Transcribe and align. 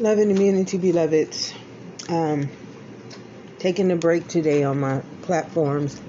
Love 0.00 0.18
and 0.18 0.30
immunity, 0.30 0.78
beloveds. 0.78 1.52
Um, 2.08 2.48
taking 3.58 3.90
a 3.90 3.96
break 3.96 4.28
today 4.28 4.62
on 4.62 4.78
my 4.78 5.02
platforms 5.22 6.00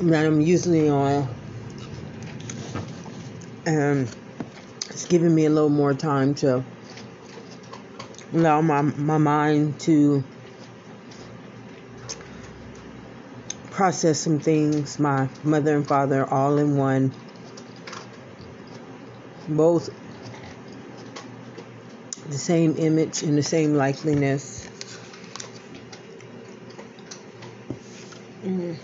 that 0.00 0.24
I'm 0.24 0.40
usually 0.40 0.88
on. 0.88 1.28
And 3.66 4.08
it's 4.88 5.04
giving 5.04 5.34
me 5.34 5.44
a 5.44 5.50
little 5.50 5.68
more 5.68 5.92
time 5.92 6.34
to 6.36 6.64
allow 8.32 8.62
my, 8.62 8.80
my 8.80 9.18
mind 9.18 9.78
to 9.80 10.24
process 13.72 14.18
some 14.18 14.40
things. 14.40 14.98
My 14.98 15.28
mother 15.44 15.76
and 15.76 15.86
father 15.86 16.24
all 16.24 16.56
in 16.56 16.78
one. 16.78 17.12
Both 19.50 19.90
the 22.30 22.38
same 22.38 22.76
image 22.78 23.22
and 23.22 23.36
the 23.36 23.42
same 23.42 23.74
likeliness. 23.74 24.68
Mm. 28.44 28.76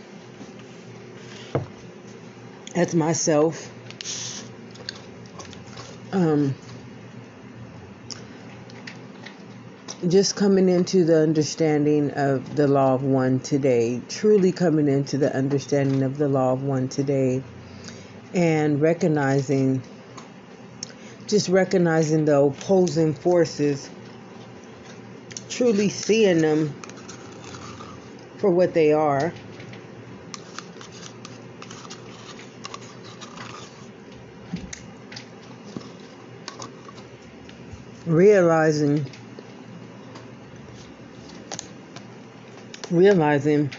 That's 2.74 2.94
myself. 2.94 3.70
Um, 6.12 6.54
just 10.08 10.36
coming 10.36 10.68
into 10.68 11.04
the 11.04 11.20
understanding 11.22 12.10
of 12.12 12.56
the 12.56 12.66
law 12.66 12.94
of 12.94 13.02
one 13.02 13.40
today, 13.40 14.00
truly 14.08 14.52
coming 14.52 14.88
into 14.88 15.16
the 15.16 15.34
understanding 15.34 16.02
of 16.02 16.18
the 16.18 16.28
law 16.28 16.52
of 16.52 16.64
one 16.64 16.88
today, 16.88 17.42
and 18.34 18.80
recognizing 18.80 19.82
just 21.32 21.48
recognizing 21.48 22.26
the 22.26 22.38
opposing 22.38 23.14
forces, 23.14 23.88
truly 25.48 25.88
seeing 25.88 26.42
them 26.42 26.74
for 28.36 28.50
what 28.50 28.74
they 28.74 28.92
are. 28.92 29.32
Realizing 38.04 39.06
realizing 42.90 43.70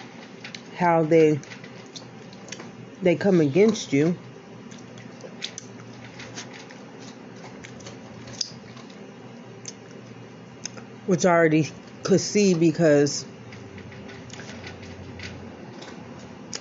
how 0.75 1.03
they 1.03 1.39
they 3.03 3.15
come 3.15 3.41
against 3.41 3.93
you 3.93 4.17
which 11.13 11.27
I 11.27 11.29
already 11.29 11.69
could 12.01 12.19
see 12.19 12.55
because 12.55 13.23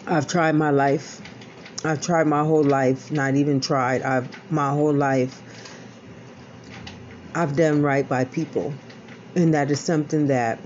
I've 0.06 0.26
tried 0.26 0.56
my 0.56 0.68
life. 0.68 1.22
I've 1.86 2.02
tried 2.02 2.26
my 2.26 2.44
whole 2.44 2.62
life, 2.62 3.10
not 3.10 3.34
even 3.36 3.60
tried. 3.60 4.02
I've 4.02 4.28
my 4.52 4.68
whole 4.68 4.92
life 4.92 5.40
I've 7.34 7.56
done 7.56 7.80
right 7.80 8.06
by 8.06 8.26
people. 8.26 8.74
And 9.34 9.54
that 9.54 9.70
is 9.70 9.80
something 9.80 10.26
that 10.26 10.58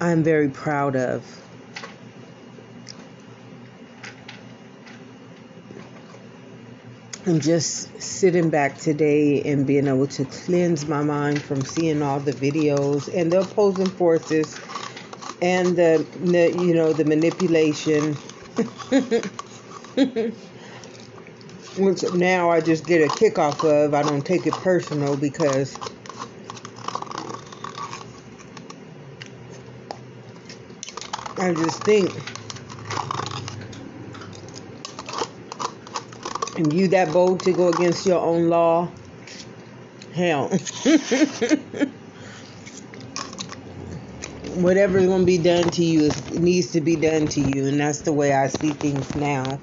I'm 0.00 0.22
very 0.22 0.48
proud 0.48 0.96
of. 0.96 1.22
And 7.26 7.42
just 7.42 8.00
sitting 8.00 8.50
back 8.50 8.78
today 8.78 9.42
and 9.42 9.66
being 9.66 9.88
able 9.88 10.06
to 10.06 10.24
cleanse 10.26 10.86
my 10.86 11.02
mind 11.02 11.42
from 11.42 11.60
seeing 11.62 12.00
all 12.00 12.20
the 12.20 12.30
videos 12.32 13.12
and 13.12 13.32
the 13.32 13.40
opposing 13.40 13.88
forces 13.88 14.56
and 15.42 15.76
the, 15.76 16.06
the 16.24 16.56
you 16.56 16.72
know 16.72 16.92
the 16.92 17.04
manipulation. 17.04 18.14
Which 21.76 22.04
now 22.14 22.50
I 22.50 22.60
just 22.60 22.86
get 22.86 23.02
a 23.02 23.08
kick 23.12 23.40
off 23.40 23.64
of. 23.64 23.92
I 23.92 24.04
don't 24.04 24.24
take 24.24 24.46
it 24.46 24.54
personal 24.54 25.16
because 25.16 25.76
I 31.38 31.52
just 31.54 31.82
think 31.82 32.12
and 36.58 36.72
you 36.72 36.88
that 36.88 37.12
bold 37.12 37.42
to 37.42 37.52
go 37.52 37.68
against 37.68 38.06
your 38.06 38.20
own 38.20 38.48
law, 38.48 38.88
hell. 40.12 40.48
Whatever's 44.54 45.04
going 45.06 45.20
to 45.20 45.26
be 45.26 45.36
done 45.38 45.64
to 45.64 45.84
you 45.84 46.10
needs 46.30 46.72
to 46.72 46.80
be 46.80 46.96
done 46.96 47.28
to 47.28 47.40
you, 47.40 47.66
and 47.66 47.78
that's 47.78 48.00
the 48.00 48.12
way 48.12 48.32
I 48.32 48.46
see 48.46 48.70
things 48.70 49.14
now. 49.14 49.60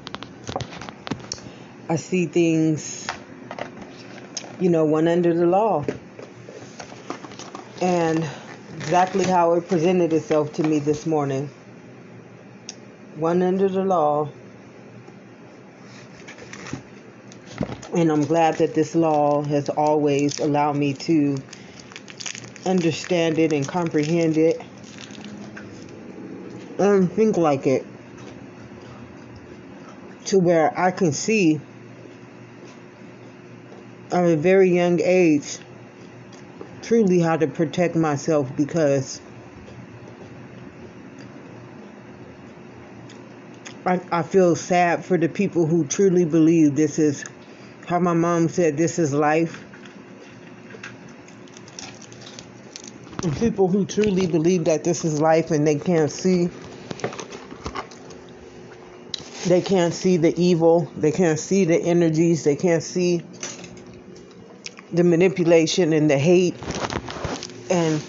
I 1.90 1.96
see 1.96 2.28
things, 2.28 3.08
you 4.60 4.70
know, 4.70 4.86
one 4.86 5.08
under 5.08 5.34
the 5.34 5.48
law. 5.48 5.84
And 7.82 8.24
exactly 8.78 9.26
how 9.26 9.54
it 9.56 9.68
presented 9.68 10.14
itself 10.14 10.54
to 10.54 10.64
me 10.64 10.80
this 10.80 11.06
morning. 11.06 11.50
One 13.16 13.42
under 13.42 13.68
the 13.68 13.84
law 13.84 14.30
And 17.96 18.12
I'm 18.12 18.26
glad 18.26 18.58
that 18.58 18.74
this 18.74 18.96
law 18.96 19.44
has 19.44 19.70
always 19.70 20.40
allowed 20.40 20.78
me 20.78 20.94
to 20.94 21.38
understand 22.66 23.38
it 23.38 23.54
and 23.54 23.68
comprehend 23.68 24.36
it 24.38 24.60
and 26.80 27.12
think 27.12 27.38
like 27.38 27.68
it. 27.68 27.86
To 30.26 30.40
where 30.40 30.78
I 30.78 30.90
can 30.90 31.12
see 31.12 31.60
at 34.12 34.26
a 34.26 34.38
very 34.38 34.72
young 34.72 35.00
age 35.00 35.60
truly 36.82 37.20
how 37.20 37.38
to 37.38 37.48
protect 37.48 37.96
myself 37.96 38.50
because 38.56 39.22
I, 43.86 44.00
I 44.12 44.24
feel 44.24 44.56
sad 44.56 45.04
for 45.04 45.18
the 45.18 45.30
people 45.30 45.68
who 45.68 45.86
truly 45.86 46.26
believe 46.26 46.76
this 46.76 47.00
is 47.00 47.26
how 47.88 48.00
my 48.00 48.14
mom 48.14 48.50
said 48.50 48.78
this 48.78 49.00
is 49.00 49.14
life. 49.14 49.64
And 53.24 53.36
people 53.38 53.68
who 53.68 53.86
truly 53.86 54.28
believe 54.28 54.66
that 54.66 54.84
this 54.84 55.06
is 55.06 55.22
life 55.22 55.52
and 55.52 55.66
they 55.66 55.78
can't 55.78 56.12
see 56.12 56.50
they 59.46 59.62
can't 59.62 59.94
see 59.94 60.16
the 60.16 60.34
evil, 60.42 60.90
they 60.96 61.12
can't 61.12 61.38
see 61.38 61.66
the 61.66 61.78
energies, 61.78 62.46
they 62.46 62.56
can't 62.56 62.82
see 62.82 63.22
the 64.94 65.04
manipulation 65.04 65.92
and 65.92 66.10
the 66.10 66.18
hate 66.18 66.56
and 67.70 68.02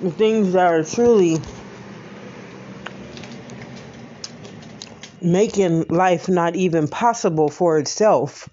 the 0.00 0.10
things 0.10 0.52
that 0.54 0.66
are 0.66 0.82
truly 0.82 1.38
making 5.24 5.88
life 5.88 6.28
not 6.28 6.56
even 6.56 6.88
possible 6.88 7.48
for 7.48 7.78
itself. 7.78 8.48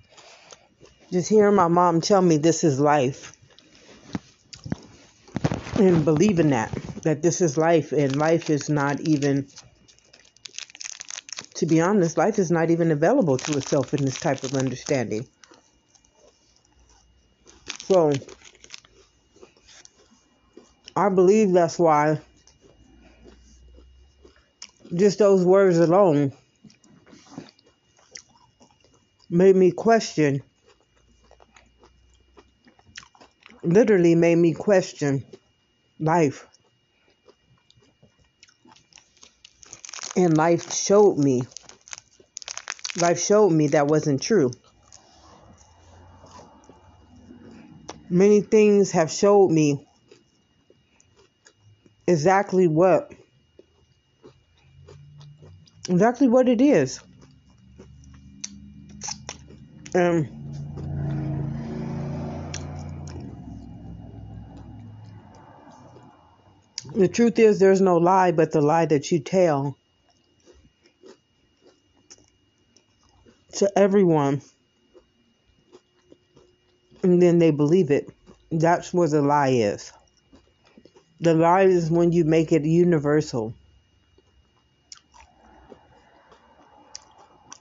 Just 1.11 1.29
hearing 1.29 1.55
my 1.55 1.67
mom 1.67 2.01
tell 2.01 2.21
me 2.21 2.37
this 2.37 2.63
is 2.63 2.79
life 2.79 3.33
and 5.79 6.03
believing 6.05 6.49
that, 6.49 6.71
that 7.03 7.21
this 7.21 7.41
is 7.41 7.57
life 7.57 7.91
and 7.91 8.17
life 8.17 8.49
is 8.49 8.69
not 8.69 8.99
even, 9.01 9.47
to 11.55 11.65
be 11.65 11.81
honest, 11.81 12.17
life 12.17 12.37
is 12.37 12.51
not 12.51 12.69
even 12.69 12.91
available 12.91 13.37
to 13.37 13.57
itself 13.57 13.93
in 13.93 14.03
this 14.03 14.19
type 14.19 14.43
of 14.43 14.53
understanding. 14.55 15.25
So, 17.85 18.13
I 20.95 21.09
believe 21.09 21.53
that's 21.53 21.79
why 21.79 22.19
just 24.93 25.19
those 25.19 25.45
words 25.45 25.79
alone 25.79 26.33
made 29.29 29.55
me 29.55 29.71
question, 29.71 30.43
literally 33.63 34.15
made 34.15 34.37
me 34.37 34.53
question 34.53 35.23
life. 35.99 36.47
And 40.15 40.35
life 40.35 40.73
showed 40.73 41.17
me, 41.17 41.43
life 42.99 43.19
showed 43.19 43.51
me 43.51 43.67
that 43.67 43.87
wasn't 43.87 44.21
true. 44.21 44.51
Many 48.09 48.41
things 48.41 48.91
have 48.91 49.11
showed 49.11 49.51
me 49.51 49.85
exactly 52.07 52.67
what 52.67 53.11
exactly 55.87 56.27
what 56.27 56.49
it 56.49 56.59
is. 56.59 56.99
Um, 59.95 60.29
the 66.95 67.07
truth 67.07 67.39
is, 67.39 67.59
there's 67.59 67.81
no 67.81 67.97
lie 67.97 68.31
but 68.31 68.51
the 68.51 68.61
lie 68.61 68.85
that 68.85 69.11
you 69.11 69.19
tell 69.19 69.77
to 73.53 73.71
everyone, 73.77 74.41
and 77.03 77.21
then 77.21 77.39
they 77.39 77.51
believe 77.51 77.91
it. 77.91 78.09
That's 78.51 78.93
where 78.93 79.07
the 79.07 79.21
lie 79.21 79.49
is. 79.49 79.91
The 81.19 81.33
lie 81.33 81.63
is 81.63 81.91
when 81.91 82.11
you 82.11 82.23
make 82.25 82.51
it 82.51 82.65
universal. 82.65 83.53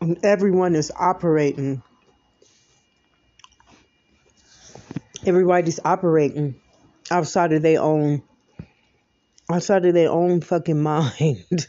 and 0.00 0.18
everyone 0.24 0.74
is 0.74 0.92
operating 0.98 1.82
Everybody's 5.28 5.78
operating 5.84 6.54
outside 7.10 7.52
of 7.52 7.62
their 7.62 7.82
own 7.82 8.22
outside 9.50 9.84
of 9.84 9.94
their 9.94 10.10
own 10.10 10.40
fucking 10.40 10.82
mind. 10.82 11.66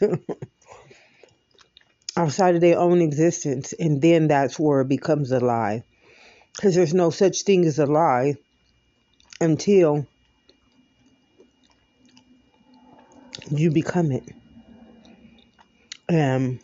outside 2.16 2.54
of 2.54 2.60
their 2.60 2.78
own 2.78 3.00
existence. 3.00 3.72
And 3.72 4.00
then 4.02 4.28
that's 4.28 4.58
where 4.58 4.80
it 4.80 4.88
becomes 4.88 5.30
a 5.32 5.40
lie. 5.40 5.84
Because 6.56 6.74
there's 6.74 6.94
no 6.94 7.10
such 7.10 7.42
thing 7.42 7.64
as 7.64 7.78
a 7.78 7.86
lie 7.86 8.34
until 9.40 10.06
you 13.50 13.70
become 13.70 14.12
it. 14.12 14.24
Um, 16.08 16.60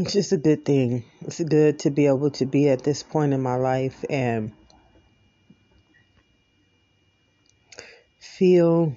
it's 0.00 0.12
just 0.12 0.32
a 0.32 0.36
good 0.36 0.64
thing. 0.64 1.04
It's 1.22 1.40
good 1.40 1.80
to 1.80 1.90
be 1.90 2.06
able 2.06 2.30
to 2.32 2.46
be 2.46 2.68
at 2.68 2.82
this 2.82 3.02
point 3.02 3.32
in 3.32 3.42
my 3.42 3.56
life 3.56 4.04
and 4.08 4.52
feel 8.18 8.96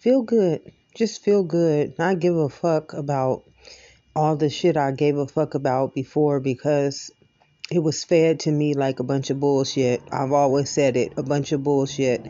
feel 0.00 0.22
good. 0.22 0.72
Just 0.94 1.24
feel 1.24 1.42
good. 1.42 1.98
Not 1.98 2.20
give 2.20 2.36
a 2.36 2.48
fuck 2.48 2.92
about 2.92 3.44
all 4.14 4.36
the 4.36 4.50
shit 4.50 4.76
I 4.76 4.90
gave 4.90 5.16
a 5.16 5.26
fuck 5.26 5.54
about 5.54 5.94
before 5.94 6.40
because 6.40 7.10
it 7.70 7.78
was 7.78 8.04
fed 8.04 8.40
to 8.40 8.50
me 8.50 8.74
like 8.74 9.00
a 9.00 9.04
bunch 9.04 9.30
of 9.30 9.40
bullshit. 9.40 10.02
I've 10.12 10.32
always 10.32 10.68
said 10.68 10.96
it, 10.96 11.14
a 11.16 11.22
bunch 11.22 11.52
of 11.52 11.62
bullshit. 11.62 12.26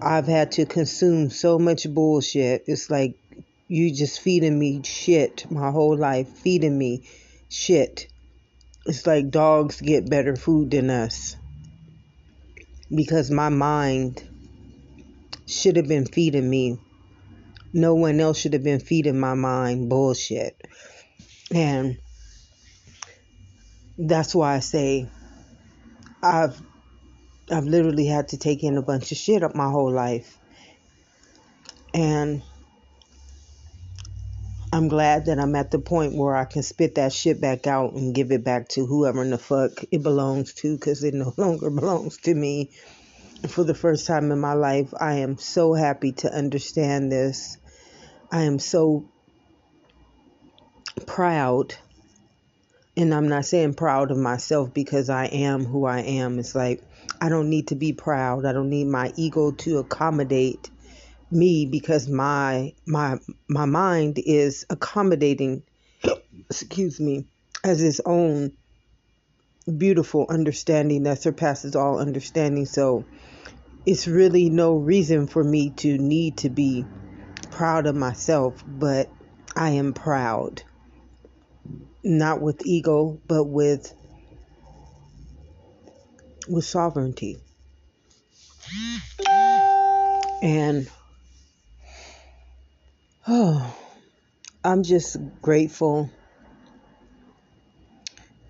I've 0.00 0.26
had 0.26 0.50
to 0.52 0.66
consume 0.66 1.30
so 1.30 1.60
much 1.60 1.86
bullshit. 1.88 2.64
It's 2.66 2.90
like 2.90 3.21
you 3.68 3.94
just 3.94 4.20
feeding 4.20 4.58
me 4.58 4.82
shit 4.82 5.50
my 5.50 5.70
whole 5.70 5.96
life, 5.96 6.28
feeding 6.28 6.76
me 6.76 7.08
shit. 7.48 8.08
It's 8.86 9.06
like 9.06 9.30
dogs 9.30 9.80
get 9.80 10.10
better 10.10 10.36
food 10.36 10.72
than 10.72 10.90
us. 10.90 11.36
Because 12.94 13.30
my 13.30 13.48
mind 13.48 14.22
should 15.46 15.76
have 15.76 15.88
been 15.88 16.06
feeding 16.06 16.48
me. 16.48 16.78
No 17.72 17.94
one 17.94 18.20
else 18.20 18.38
should 18.38 18.52
have 18.52 18.64
been 18.64 18.80
feeding 18.80 19.18
my 19.18 19.34
mind 19.34 19.88
bullshit. 19.88 20.60
And 21.54 21.98
that's 23.96 24.34
why 24.34 24.54
I 24.56 24.60
say 24.60 25.08
I've 26.22 26.60
I've 27.50 27.64
literally 27.64 28.06
had 28.06 28.28
to 28.28 28.38
take 28.38 28.62
in 28.62 28.76
a 28.76 28.82
bunch 28.82 29.12
of 29.12 29.18
shit 29.18 29.42
up 29.42 29.54
my 29.54 29.70
whole 29.70 29.92
life. 29.92 30.38
And 31.94 32.42
I'm 34.72 34.88
glad 34.88 35.26
that 35.26 35.38
I'm 35.38 35.54
at 35.54 35.70
the 35.70 35.78
point 35.78 36.16
where 36.16 36.34
I 36.34 36.46
can 36.46 36.62
spit 36.62 36.94
that 36.94 37.12
shit 37.12 37.42
back 37.42 37.66
out 37.66 37.92
and 37.92 38.14
give 38.14 38.32
it 38.32 38.42
back 38.42 38.68
to 38.70 38.86
whoever 38.86 39.22
in 39.22 39.30
the 39.30 39.38
fuck 39.38 39.84
it 39.90 40.02
belongs 40.02 40.54
to 40.54 40.76
because 40.76 41.04
it 41.04 41.12
no 41.12 41.34
longer 41.38 41.68
belongs 41.68 42.16
to 42.18 42.34
me. 42.34 42.70
For 43.48 43.64
the 43.64 43.74
first 43.74 44.06
time 44.06 44.32
in 44.32 44.38
my 44.38 44.54
life, 44.54 44.94
I 44.98 45.16
am 45.16 45.36
so 45.36 45.74
happy 45.74 46.12
to 46.12 46.32
understand 46.32 47.12
this. 47.12 47.58
I 48.30 48.42
am 48.42 48.58
so 48.58 49.04
proud 51.06 51.74
and 52.96 53.14
I'm 53.14 53.28
not 53.28 53.44
saying 53.44 53.74
proud 53.74 54.10
of 54.10 54.18
myself 54.18 54.72
because 54.72 55.10
I 55.10 55.26
am 55.26 55.64
who 55.64 55.84
I 55.86 56.00
am. 56.00 56.38
It's 56.38 56.54
like 56.54 56.82
I 57.20 57.28
don't 57.28 57.50
need 57.50 57.68
to 57.68 57.74
be 57.74 57.92
proud. 57.92 58.44
I 58.44 58.52
don't 58.52 58.70
need 58.70 58.86
my 58.86 59.12
ego 59.16 59.50
to 59.50 59.78
accommodate 59.78 60.70
me 61.32 61.66
because 61.66 62.08
my 62.08 62.74
my 62.86 63.18
my 63.48 63.64
mind 63.64 64.18
is 64.24 64.66
accommodating 64.70 65.62
excuse 66.48 67.00
me 67.00 67.24
as 67.64 67.82
its 67.82 68.00
own 68.04 68.52
beautiful 69.78 70.26
understanding 70.28 71.04
that 71.04 71.22
surpasses 71.22 71.76
all 71.76 71.98
understanding. 71.98 72.66
So 72.66 73.04
it's 73.86 74.08
really 74.08 74.50
no 74.50 74.76
reason 74.76 75.26
for 75.26 75.42
me 75.42 75.70
to 75.78 75.98
need 75.98 76.38
to 76.38 76.50
be 76.50 76.84
proud 77.50 77.86
of 77.86 77.94
myself, 77.94 78.62
but 78.66 79.10
I 79.54 79.70
am 79.70 79.92
proud 79.92 80.62
not 82.04 82.40
with 82.40 82.66
ego, 82.66 83.20
but 83.28 83.44
with 83.44 83.92
with 86.48 86.64
sovereignty. 86.64 87.38
And 90.42 90.90
oh, 93.28 93.76
I'm 94.64 94.82
just 94.82 95.16
grateful. 95.40 96.10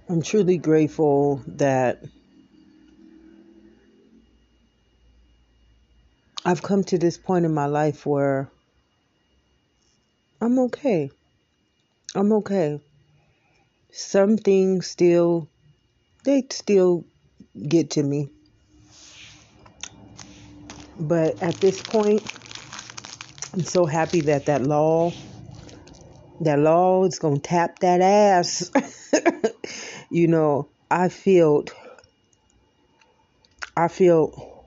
I'm 0.09 0.23
truly 0.23 0.59
grateful 0.59 1.43
that 1.47 2.03
I've 6.45 6.63
come 6.63 6.85
to 6.85 6.99
this 6.99 7.17
point 7.17 7.47
in 7.47 7.55
my 7.55 7.67
life 7.67 8.05
where 8.05 8.51
I'm 10.41 10.59
okay. 10.59 11.11
I'm 12.15 12.33
okay 12.33 12.81
some 13.93 14.39
things 14.39 14.87
still 14.87 15.49
they 16.25 16.45
still 16.51 17.05
get 17.69 17.91
to 17.91 18.03
me. 18.03 18.29
But 20.99 21.43
at 21.43 21.55
this 21.57 21.83
point, 21.83 22.23
I'm 23.55 23.65
so 23.65 23.85
happy 23.85 24.23
that 24.23 24.47
that 24.47 24.63
law, 24.63 25.13
that 26.41 26.59
law 26.59 27.05
is 27.05 27.19
going 27.19 27.41
to 27.41 27.43
tap 27.43 27.81
that 27.81 28.01
ass. 28.01 28.71
you 30.11 30.27
know, 30.29 30.71
I 30.91 31.11
feel, 31.11 31.65
I 33.77 33.89
feel 33.89 34.65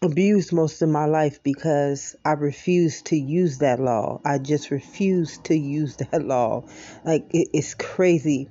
abused 0.00 0.50
most 0.54 0.80
of 0.80 0.88
my 0.88 1.04
life 1.04 1.42
because 1.42 2.16
I 2.24 2.32
refused 2.32 3.06
to 3.06 3.16
use 3.16 3.58
that 3.58 3.80
law. 3.80 4.22
I 4.24 4.38
just 4.38 4.70
refused 4.70 5.44
to 5.44 5.54
use 5.54 5.96
that 6.10 6.24
law. 6.24 6.64
Like, 7.04 7.26
it, 7.34 7.48
it's 7.52 7.74
crazy 7.74 8.48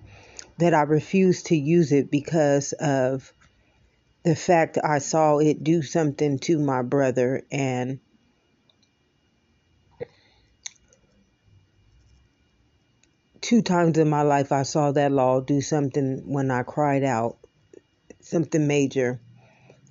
that 0.60 0.76
I 0.76 0.82
refused 0.82 1.48
to 1.48 1.56
use 1.56 1.92
it 1.92 2.12
because 2.12 2.74
of 2.74 3.34
the 4.30 4.36
fact 4.36 4.78
I 4.84 5.00
saw 5.00 5.40
it 5.40 5.64
do 5.64 5.82
something 5.82 6.38
to 6.42 6.60
my 6.60 6.84
brother 6.84 7.42
and 7.52 8.00
two 13.42 13.64
times 13.64 13.98
in 13.98 14.08
my 14.08 14.22
life 14.22 14.52
I 14.52 14.62
saw 14.62 14.92
that 14.92 15.12
law 15.12 15.40
do 15.40 15.62
something 15.62 16.22
when 16.32 16.52
I 16.52 16.62
cried 16.62 17.04
out 17.04 17.38
something 18.22 18.68
major 18.68 19.20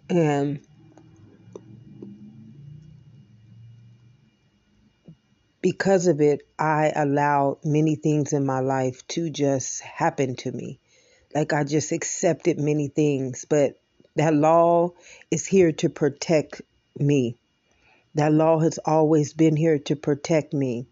and 0.09 0.61
because 5.61 6.07
of 6.07 6.21
it, 6.21 6.43
I 6.57 6.93
allowed 6.95 7.59
many 7.65 7.97
things 7.97 8.33
in 8.33 8.47
my 8.47 8.61
life 8.61 9.05
to 9.09 9.31
just 9.31 9.83
happen 9.83 10.37
to 10.37 10.53
me. 10.53 10.79
Like 11.35 11.53
I 11.53 11.65
just 11.65 11.91
accepted 11.91 12.61
many 12.61 12.87
things, 12.87 13.45
but 13.45 13.75
that 14.19 14.35
law 14.35 14.93
is 15.31 15.47
here 15.47 15.73
to 15.73 15.89
protect 15.89 16.63
me. 16.99 17.37
That 18.15 18.33
law 18.33 18.61
has 18.61 18.79
always 18.85 19.33
been 19.35 19.57
here 19.57 19.79
to 19.81 19.97
protect 19.97 20.53
me. 20.53 20.87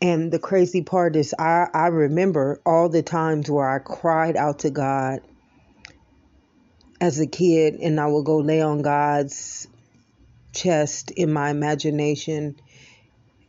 And 0.00 0.32
the 0.32 0.38
crazy 0.38 0.82
part 0.82 1.16
is, 1.16 1.34
I, 1.38 1.66
I 1.74 1.88
remember 1.88 2.60
all 2.64 2.88
the 2.88 3.02
times 3.02 3.50
where 3.50 3.68
I 3.68 3.80
cried 3.80 4.36
out 4.36 4.60
to 4.60 4.70
God 4.70 5.20
as 7.00 7.20
a 7.20 7.26
kid, 7.26 7.74
and 7.74 8.00
I 8.00 8.06
would 8.06 8.24
go 8.24 8.38
lay 8.38 8.60
on 8.62 8.82
God's 8.82 9.66
chest 10.54 11.10
in 11.12 11.32
my 11.32 11.50
imagination 11.50 12.56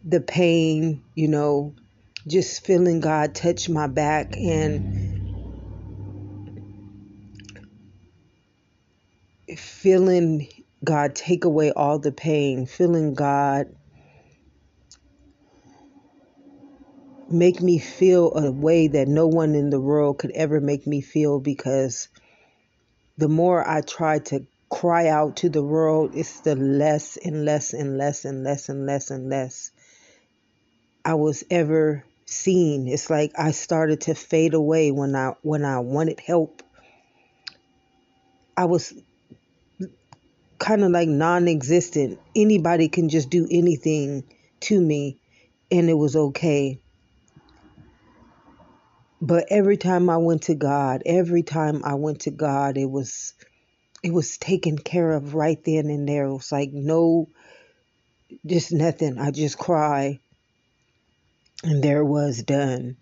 the 0.03 0.22
pain, 0.22 1.03
you 1.15 1.27
know, 1.27 1.75
just 2.27 2.65
feeling 2.65 3.00
God 3.00 3.36
touch 3.36 3.69
my 3.69 3.88
back 3.88 4.36
and 4.38 4.81
feeling 9.58 10.48
God 10.84 11.15
take 11.15 11.46
away 11.46 11.72
all 11.72 12.00
the 12.00 12.12
pain, 12.12 12.65
feeling 12.65 13.13
God 13.13 13.75
make 17.29 17.62
me 17.62 17.77
feel 17.77 18.34
a 18.36 18.51
way 18.51 18.88
that 18.88 19.08
no 19.08 19.27
one 19.27 19.56
in 19.56 19.70
the 19.70 19.79
world 19.79 20.18
could 20.18 20.32
ever 20.32 20.60
make 20.60 20.88
me 20.88 21.01
feel 21.01 21.39
because 21.39 22.08
the 23.18 23.27
more 23.27 23.68
I 23.68 23.82
try 23.82 24.20
to 24.20 24.46
cry 24.70 25.08
out 25.08 25.38
to 25.38 25.50
the 25.50 25.63
world, 25.63 26.12
it's 26.15 26.39
the 26.41 26.56
less 26.56 27.18
and 27.18 27.46
less 27.46 27.74
and 27.74 27.98
less 27.98 28.25
and 28.25 28.44
less 28.44 28.70
and 28.70 28.86
less 28.86 29.12
and 29.12 29.29
less 29.29 29.72
I 31.03 31.15
was 31.15 31.44
ever 31.50 32.06
seen. 32.25 32.88
It's 32.88 33.10
like 33.10 33.32
I 33.38 33.51
started 33.51 34.01
to 34.01 34.15
fade 34.15 34.53
away 34.53 34.91
when 34.91 35.15
I 35.15 35.34
when 35.41 35.65
I 35.65 35.79
wanted 35.79 36.20
help. 36.20 36.62
I 38.56 38.65
was 38.65 38.94
kind 40.59 40.83
of 40.83 40.91
like 40.91 41.09
non-existent. 41.09 42.19
Anybody 42.35 42.89
can 42.89 43.09
just 43.09 43.29
do 43.29 43.47
anything 43.49 44.23
to 44.61 44.79
me 44.79 45.19
and 45.71 45.89
it 45.89 45.95
was 45.95 46.15
okay. 46.15 46.79
But 49.21 49.45
every 49.49 49.77
time 49.77 50.09
I 50.09 50.17
went 50.17 50.43
to 50.43 50.55
God, 50.55 51.01
every 51.05 51.43
time 51.43 51.81
I 51.83 51.95
went 51.95 52.21
to 52.21 52.31
God, 52.31 52.77
it 52.77 52.89
was 52.89 53.33
it 54.01 54.13
was 54.13 54.37
taken 54.37 54.77
care 54.77 55.11
of 55.11 55.35
right 55.35 55.61
then 55.65 55.87
and 55.87 56.07
there. 56.07 56.25
It 56.25 56.33
was 56.33 56.51
like 56.51 56.71
no 56.71 57.27
just 58.45 58.71
nothing. 58.71 59.19
I 59.19 59.31
just 59.31 59.57
cry 59.57 60.19
and 61.63 61.83
there 61.83 62.05
was 62.05 62.43
done. 62.43 62.97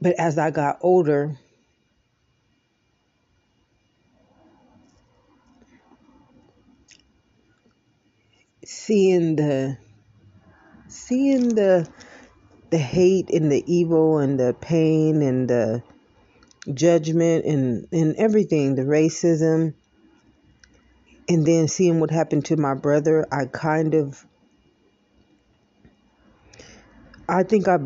But 0.00 0.16
as 0.18 0.38
I 0.38 0.50
got 0.50 0.78
older, 0.80 1.38
seeing 8.66 9.36
the 9.36 9.76
seeing 10.88 11.54
the 11.54 11.88
the 12.70 12.78
hate 12.78 13.30
and 13.30 13.50
the 13.50 13.62
evil 13.72 14.18
and 14.18 14.38
the 14.38 14.54
pain 14.60 15.22
and 15.22 15.48
the 15.48 15.82
judgment 16.72 17.44
and 17.44 17.86
and 17.92 18.16
everything 18.16 18.74
the 18.74 18.82
racism. 18.82 19.74
And 21.26 21.46
then 21.46 21.68
seeing 21.68 22.00
what 22.00 22.10
happened 22.10 22.44
to 22.46 22.56
my 22.56 22.74
brother 22.74 23.26
i 23.32 23.46
kind 23.46 23.94
of 23.94 24.26
i 27.28 27.42
think 27.42 27.66
i 27.66 27.78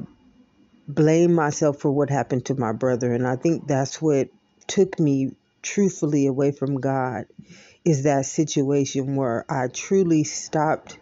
blame 0.88 1.34
myself 1.34 1.78
for 1.78 1.90
what 1.90 2.10
happened 2.10 2.46
to 2.46 2.54
my 2.54 2.72
brother. 2.72 3.12
And 3.12 3.26
i 3.26 3.36
think 3.36 3.68
that's 3.68 4.02
what 4.02 4.28
took 4.66 4.98
me 4.98 5.32
truthfully 5.62 6.26
away 6.26 6.52
from 6.52 6.80
god 6.80 7.26
is 7.88 8.02
that 8.04 8.26
situation 8.26 9.16
where 9.16 9.44
i 9.48 9.66
truly 9.68 10.24
stopped. 10.24 10.98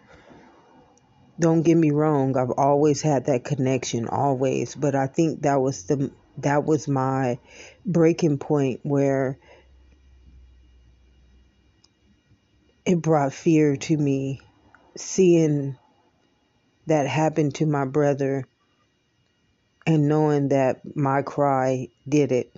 Don't 1.39 1.61
get 1.61 1.77
me 1.77 1.91
wrong 1.91 2.35
i've 2.37 2.51
always 2.51 3.01
had 3.01 3.25
that 3.25 3.43
connection 3.43 4.07
always 4.07 4.73
but 4.73 4.95
i 4.95 5.07
think 5.07 5.43
that 5.43 5.61
was 5.61 5.83
the 5.83 6.11
that 6.37 6.63
was 6.65 6.87
my 6.87 7.39
breaking 7.85 8.37
point 8.37 8.79
where 8.83 9.37
it 12.87 13.01
brought 13.01 13.33
fear 13.33 13.75
to 13.75 13.97
me. 13.97 14.39
Seeing 14.95 15.77
that 16.87 17.05
happen 17.05 17.51
to 17.51 17.65
my 17.65 17.85
brother 17.85 18.45
and 19.85 20.07
knowing 20.07 20.49
that 20.49 20.95
my 20.95 21.21
cry 21.21 21.89
did 22.07 22.31
it 22.31 22.55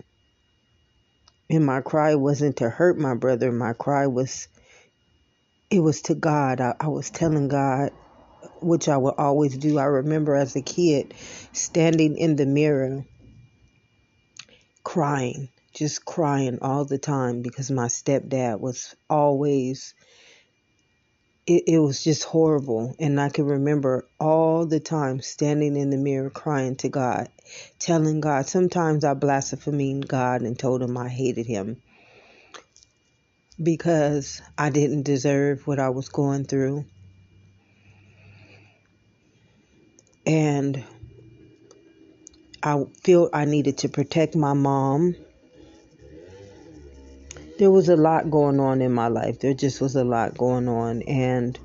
and 1.49 1.65
my 1.65 1.81
cry 1.81 2.15
wasn't 2.15 2.57
to 2.57 2.69
hurt 2.69 2.97
my 2.97 3.15
brother 3.15 3.51
my 3.51 3.73
cry 3.73 4.07
was 4.07 4.47
it 5.69 5.79
was 5.79 6.01
to 6.01 6.15
god 6.15 6.61
i, 6.61 6.75
I 6.79 6.87
was 6.87 7.09
telling 7.09 7.47
god 7.47 7.91
which 8.61 8.87
I 8.87 8.97
would 8.97 9.15
always 9.17 9.57
do. 9.57 9.77
I 9.77 9.85
remember 9.85 10.35
as 10.35 10.55
a 10.55 10.61
kid 10.61 11.13
standing 11.53 12.17
in 12.17 12.35
the 12.35 12.45
mirror 12.45 13.05
crying, 14.83 15.49
just 15.73 16.05
crying 16.05 16.59
all 16.61 16.85
the 16.85 16.97
time 16.97 17.41
because 17.41 17.69
my 17.69 17.87
stepdad 17.87 18.59
was 18.59 18.95
always 19.09 19.93
it, 21.49 21.63
it 21.67 21.79
was 21.79 22.03
just 22.03 22.23
horrible. 22.23 22.95
And 22.99 23.19
I 23.19 23.29
can 23.29 23.45
remember 23.45 24.07
all 24.19 24.65
the 24.65 24.79
time 24.79 25.21
standing 25.21 25.75
in 25.75 25.89
the 25.89 25.97
mirror 25.97 26.29
crying 26.29 26.77
to 26.77 26.89
God, 26.89 27.29
telling 27.79 28.21
God. 28.21 28.47
Sometimes 28.47 29.03
I 29.03 29.15
blasphemed 29.15 30.07
God 30.07 30.41
and 30.41 30.57
told 30.57 30.81
him 30.81 30.97
I 30.97 31.09
hated 31.09 31.47
him 31.47 31.81
because 33.61 34.41
I 34.57 34.69
didn't 34.69 35.03
deserve 35.03 35.67
what 35.67 35.79
I 35.79 35.89
was 35.89 36.09
going 36.09 36.45
through. 36.45 36.85
and 40.29 40.83
I 42.61 42.83
feel 43.03 43.29
I 43.33 43.45
needed 43.45 43.79
to 43.79 43.89
protect 43.89 44.35
my 44.35 44.53
mom. 44.53 45.15
There 47.59 47.69
was 47.69 47.89
a 47.89 47.97
lot 47.97 48.31
going 48.31 48.61
on 48.61 48.81
in 48.81 48.93
my 48.93 49.09
life. 49.09 49.41
There 49.41 49.53
just 49.53 49.81
was 49.81 49.97
a 49.97 50.05
lot 50.05 50.37
going 50.37 50.69
on 50.69 51.01
and 51.01 51.59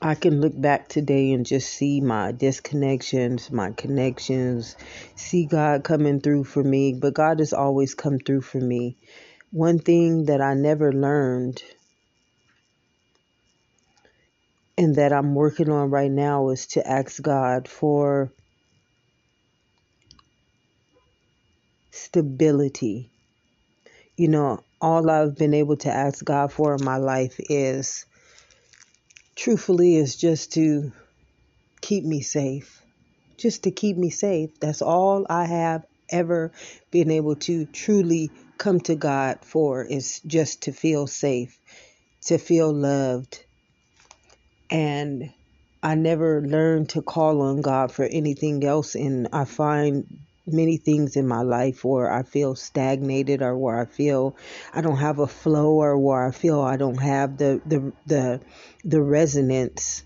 I 0.00 0.14
can 0.14 0.40
look 0.40 0.52
back 0.60 0.88
today 0.88 1.32
and 1.32 1.44
just 1.44 1.74
see 1.74 2.00
my 2.00 2.30
disconnections, 2.30 3.50
my 3.50 3.72
connections, 3.72 4.76
see 5.16 5.46
God 5.46 5.82
coming 5.82 6.20
through 6.20 6.44
for 6.44 6.62
me, 6.62 6.92
but 6.92 7.14
God 7.14 7.40
has 7.40 7.52
always 7.52 7.96
come 7.96 8.20
through 8.20 8.42
for 8.42 8.60
me. 8.60 8.98
One 9.50 9.80
thing 9.80 10.26
that 10.26 10.40
I 10.40 10.54
never 10.54 10.92
learned 10.92 11.60
and 14.78 14.94
that 14.94 15.12
I'm 15.12 15.34
working 15.34 15.70
on 15.70 15.90
right 15.90 16.10
now 16.10 16.50
is 16.50 16.68
to 16.68 16.88
ask 16.88 17.20
God 17.20 17.66
for 17.66 18.30
stability. 21.90 23.10
You 24.16 24.28
know, 24.28 24.60
all 24.80 25.10
I've 25.10 25.36
been 25.36 25.54
able 25.54 25.76
to 25.78 25.90
ask 25.90 26.24
God 26.24 26.52
for 26.52 26.74
in 26.74 26.84
my 26.84 26.98
life 26.98 27.34
is 27.38 28.06
truthfully 29.36 29.96
is 29.96 30.16
just 30.16 30.52
to 30.52 30.92
keep 31.80 32.04
me 32.04 32.20
safe. 32.20 32.80
Just 33.36 33.64
to 33.64 33.70
keep 33.70 33.96
me 33.96 34.10
safe. 34.10 34.50
That's 34.60 34.82
all 34.82 35.26
I 35.28 35.46
have 35.46 35.84
ever 36.08 36.52
been 36.90 37.10
able 37.10 37.36
to 37.36 37.66
truly 37.66 38.30
come 38.58 38.80
to 38.80 38.94
God 38.94 39.40
for 39.42 39.84
is 39.84 40.20
just 40.20 40.62
to 40.62 40.72
feel 40.72 41.06
safe, 41.06 41.58
to 42.26 42.38
feel 42.38 42.72
loved, 42.72 43.44
and 44.70 45.32
I 45.82 45.94
never 45.96 46.40
learned 46.40 46.90
to 46.90 47.02
call 47.02 47.42
on 47.42 47.60
God 47.60 47.92
for 47.92 48.04
anything 48.04 48.64
else. 48.64 48.94
And 48.94 49.28
I 49.32 49.44
find 49.44 50.06
many 50.46 50.76
things 50.76 51.16
in 51.16 51.26
my 51.26 51.42
life 51.42 51.84
where 51.84 52.10
I 52.12 52.22
feel 52.22 52.54
stagnated 52.54 53.42
or 53.42 53.56
where 53.56 53.78
I 53.80 53.86
feel 53.86 54.36
I 54.72 54.80
don't 54.80 54.98
have 54.98 55.18
a 55.18 55.26
flow 55.26 55.74
or 55.82 55.98
where 55.98 56.26
I 56.26 56.30
feel 56.30 56.60
I 56.60 56.76
don't 56.76 57.00
have 57.00 57.38
the 57.38 57.60
the 57.64 57.92
the 58.06 58.40
the 58.84 59.02
resonance 59.02 60.02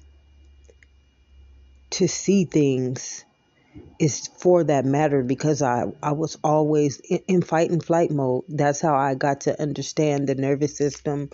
to 1.91 2.07
see 2.07 2.45
things 2.45 3.25
is 3.99 4.29
for 4.39 4.65
that 4.65 4.85
matter 4.85 5.23
because 5.23 5.63
I, 5.63 5.85
I 6.03 6.13
was 6.13 6.39
always 6.43 7.01
in, 7.01 7.21
in 7.29 7.43
fight 7.43 7.71
and 7.71 7.85
flight 7.85 8.11
mode. 8.11 8.45
That's 8.49 8.81
how 8.81 8.95
I 8.95 9.15
got 9.15 9.43
to 9.43 9.61
understand 9.61 10.29
the 10.29 10.35
nervous 10.35 10.77
system. 10.77 11.31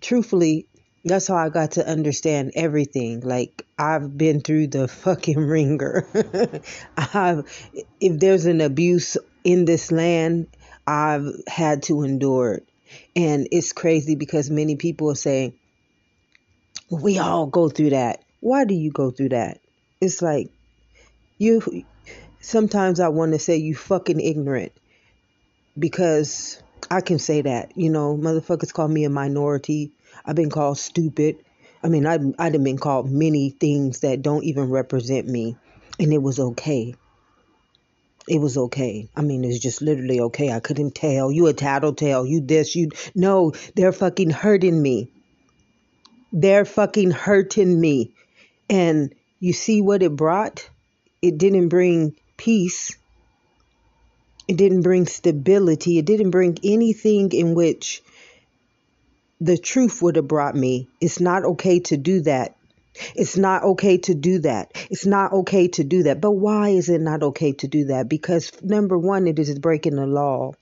Truthfully, 0.00 0.66
that's 1.04 1.28
how 1.28 1.36
I 1.36 1.48
got 1.48 1.72
to 1.72 1.88
understand 1.88 2.52
everything. 2.54 3.20
Like 3.20 3.66
I've 3.78 4.16
been 4.16 4.40
through 4.40 4.68
the 4.68 4.88
fucking 5.04 5.38
ringer. 5.38 6.06
I've 6.96 7.44
if 8.00 8.18
there's 8.18 8.46
an 8.46 8.60
abuse 8.60 9.16
in 9.44 9.64
this 9.64 9.90
land, 9.90 10.48
I've 10.86 11.32
had 11.46 11.84
to 11.84 12.02
endure 12.02 12.54
it. 12.54 12.66
And 13.14 13.48
it's 13.52 13.72
crazy 13.72 14.16
because 14.16 14.50
many 14.50 14.76
people 14.76 15.14
say 15.14 15.54
we 16.90 17.18
all 17.18 17.46
go 17.46 17.68
through 17.68 17.90
that. 17.90 18.22
Why 18.40 18.64
do 18.64 18.74
you 18.74 18.90
go 18.90 19.10
through 19.10 19.30
that? 19.30 19.60
It's 20.00 20.20
like 20.20 20.50
you 21.38 21.84
sometimes 22.40 23.00
I 23.00 23.08
want 23.08 23.32
to 23.32 23.38
say 23.38 23.56
you 23.56 23.74
fucking 23.74 24.20
ignorant 24.20 24.72
because 25.78 26.60
I 26.90 27.00
can 27.00 27.18
say 27.18 27.42
that. 27.42 27.76
You 27.76 27.90
know, 27.90 28.16
motherfuckers 28.16 28.72
call 28.72 28.88
me 28.88 29.04
a 29.04 29.10
minority 29.10 29.92
I've 30.24 30.36
been 30.36 30.50
called 30.50 30.78
stupid. 30.78 31.36
I 31.82 31.88
mean, 31.88 32.06
I 32.06 32.18
I've 32.38 32.52
been 32.62 32.78
called 32.78 33.10
many 33.10 33.50
things 33.50 34.00
that 34.00 34.22
don't 34.22 34.44
even 34.44 34.70
represent 34.70 35.26
me, 35.26 35.56
and 35.98 36.12
it 36.12 36.22
was 36.22 36.38
okay. 36.38 36.94
It 38.28 38.40
was 38.40 38.56
okay. 38.56 39.08
I 39.16 39.22
mean, 39.22 39.44
it's 39.44 39.58
just 39.58 39.82
literally 39.82 40.20
okay. 40.20 40.52
I 40.52 40.60
couldn't 40.60 40.94
tell. 40.94 41.32
You 41.32 41.46
a 41.46 41.52
tattletale. 41.52 42.26
You 42.26 42.40
this. 42.40 42.76
You 42.76 42.90
no. 43.14 43.52
They're 43.74 43.92
fucking 43.92 44.30
hurting 44.30 44.80
me. 44.80 45.10
They're 46.32 46.64
fucking 46.64 47.10
hurting 47.10 47.80
me, 47.80 48.12
and 48.68 49.14
you 49.40 49.52
see 49.52 49.80
what 49.80 50.02
it 50.02 50.14
brought? 50.14 50.68
It 51.22 51.38
didn't 51.38 51.68
bring 51.68 52.14
peace. 52.36 52.96
It 54.46 54.56
didn't 54.56 54.82
bring 54.82 55.06
stability. 55.06 55.98
It 55.98 56.04
didn't 56.04 56.30
bring 56.30 56.58
anything 56.62 57.32
in 57.32 57.54
which 57.54 58.02
the 59.40 59.58
truth 59.58 60.02
would 60.02 60.16
have 60.16 60.28
brought 60.28 60.54
me. 60.54 60.88
It's 61.00 61.20
not 61.20 61.44
okay 61.44 61.80
to 61.80 61.96
do 61.96 62.20
that 62.22 62.54
It's 63.14 63.36
not 63.36 63.62
okay 63.64 63.98
to 63.98 64.14
do 64.14 64.40
that. 64.40 64.72
It's 64.90 65.06
not 65.06 65.32
okay 65.32 65.68
to 65.68 65.84
do 65.84 66.04
that. 66.04 66.20
But 66.20 66.32
why 66.32 66.70
is 66.70 66.88
it 66.88 67.00
not 67.00 67.22
okay 67.22 67.52
to 67.52 67.68
do 67.68 67.86
that? 67.86 68.08
Because 68.08 68.52
number 68.62 68.98
one, 68.98 69.26
it 69.26 69.38
is 69.38 69.58
breaking 69.58 69.96
the 69.96 70.06
law. 70.06 70.52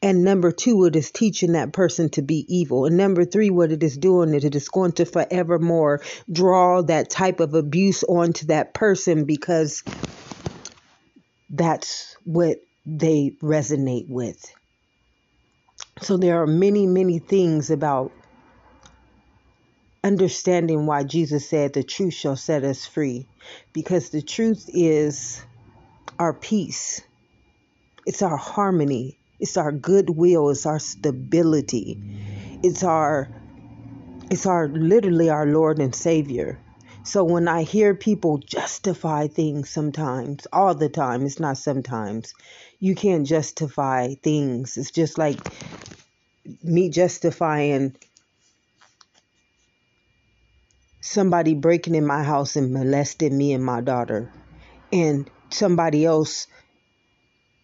And 0.00 0.24
number 0.24 0.52
two, 0.52 0.84
it 0.86 0.94
is 0.94 1.10
teaching 1.10 1.52
that 1.52 1.72
person 1.72 2.08
to 2.10 2.22
be 2.22 2.46
evil. 2.48 2.86
And 2.86 2.96
number 2.96 3.24
three, 3.24 3.50
what 3.50 3.72
it 3.72 3.82
is 3.82 3.96
doing 3.96 4.32
is 4.34 4.44
it 4.44 4.54
is 4.54 4.68
going 4.68 4.92
to 4.92 5.04
forevermore 5.04 6.02
draw 6.30 6.82
that 6.82 7.10
type 7.10 7.40
of 7.40 7.54
abuse 7.54 8.04
onto 8.04 8.46
that 8.46 8.74
person 8.74 9.24
because 9.24 9.82
that's 11.50 12.16
what 12.24 12.58
they 12.86 13.32
resonate 13.42 14.08
with. 14.08 14.44
So 16.00 16.16
there 16.18 16.42
are 16.42 16.46
many, 16.48 16.86
many 16.86 17.18
things 17.20 17.70
about 17.70 18.12
understanding 20.04 20.86
why 20.86 21.04
Jesus 21.04 21.48
said 21.48 21.72
the 21.74 21.84
truth 21.84 22.14
shall 22.14 22.36
set 22.36 22.64
us 22.64 22.86
free. 22.86 23.28
Because 23.74 24.10
the 24.10 24.22
truth 24.22 24.66
is 24.68 25.44
our 26.18 26.34
peace, 26.34 27.02
it's 28.06 28.22
our 28.22 28.36
harmony, 28.38 29.20
it's 29.40 29.56
our 29.56 29.72
goodwill, 29.72 30.50
it's 30.50 30.66
our 30.66 30.80
stability, 30.80 32.00
it's 32.62 32.84
our 32.84 33.30
it's 34.30 34.46
our 34.46 34.68
literally 34.68 35.30
our 35.30 35.46
Lord 35.46 35.80
and 35.80 35.94
Savior. 35.94 36.62
So 37.04 37.24
when 37.24 37.48
I 37.48 37.62
hear 37.62 37.94
people 37.94 38.38
justify 38.38 39.28
things 39.28 39.70
sometimes, 39.70 40.46
all 40.52 40.74
the 40.74 40.90
time, 40.90 41.26
it's 41.26 41.40
not 41.40 41.58
sometimes, 41.58 42.34
you 42.80 42.94
can't 42.96 43.26
justify 43.26 44.14
things. 44.22 44.76
It's 44.76 44.90
just 44.92 45.18
like 45.18 45.40
me 46.62 46.88
justifying 46.90 47.96
somebody 51.00 51.54
breaking 51.54 51.94
in 51.94 52.06
my 52.06 52.22
house 52.22 52.56
and 52.56 52.72
molesting 52.72 53.36
me 53.36 53.52
and 53.52 53.64
my 53.64 53.80
daughter, 53.80 54.32
and 54.92 55.30
somebody 55.50 56.04
else 56.04 56.46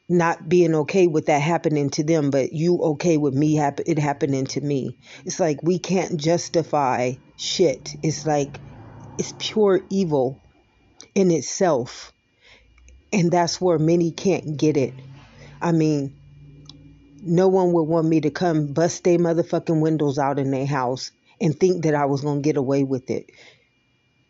not 0.08 0.48
being 0.48 0.74
okay 0.74 1.06
with 1.06 1.26
that 1.26 1.40
happening 1.40 1.90
to 1.90 2.04
them, 2.04 2.30
but 2.30 2.52
you 2.52 2.78
okay 2.78 3.16
with 3.16 3.34
me 3.34 3.54
happen 3.54 3.84
it 3.88 3.98
happening 3.98 4.44
to 4.44 4.60
me. 4.60 4.98
It's 5.24 5.40
like 5.40 5.62
we 5.62 5.78
can't 5.78 6.18
justify 6.18 7.14
shit. 7.36 7.94
It's 8.02 8.26
like 8.26 8.58
it's 9.18 9.34
pure 9.38 9.80
evil 9.90 10.38
in 11.14 11.30
itself. 11.30 12.12
And 13.12 13.30
that's 13.30 13.60
where 13.60 13.78
many 13.78 14.10
can't 14.10 14.56
get 14.56 14.76
it. 14.76 14.94
I 15.60 15.72
mean, 15.72 16.16
no 17.22 17.48
one 17.48 17.72
would 17.72 17.84
want 17.84 18.08
me 18.08 18.20
to 18.20 18.30
come 18.30 18.66
bust 18.72 19.04
their 19.04 19.18
motherfucking 19.18 19.80
windows 19.80 20.18
out 20.18 20.38
in 20.38 20.50
their 20.50 20.66
house 20.66 21.12
and 21.40 21.58
think 21.58 21.84
that 21.84 21.94
I 21.94 22.06
was 22.06 22.20
going 22.20 22.42
to 22.42 22.46
get 22.46 22.56
away 22.56 22.82
with 22.82 23.10
it. 23.10 23.30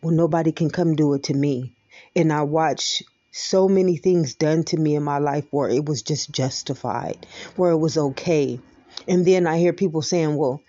Well, 0.02 0.14
nobody 0.14 0.52
can 0.52 0.70
come 0.70 0.94
do 0.94 1.14
it 1.14 1.24
to 1.24 1.34
me. 1.34 1.74
And 2.14 2.32
I 2.32 2.42
watch 2.42 3.02
so 3.30 3.66
many 3.68 3.96
things 3.96 4.34
done 4.34 4.64
to 4.64 4.76
me 4.76 4.94
in 4.94 5.02
my 5.02 5.18
life 5.18 5.46
where 5.50 5.70
it 5.70 5.86
was 5.86 6.02
just 6.02 6.30
justified, 6.30 7.26
where 7.56 7.70
it 7.70 7.78
was 7.78 7.96
okay. 7.96 8.60
And 9.08 9.24
then 9.24 9.46
I 9.46 9.58
hear 9.58 9.72
people 9.72 10.02
saying, 10.02 10.36
well, 10.36 10.62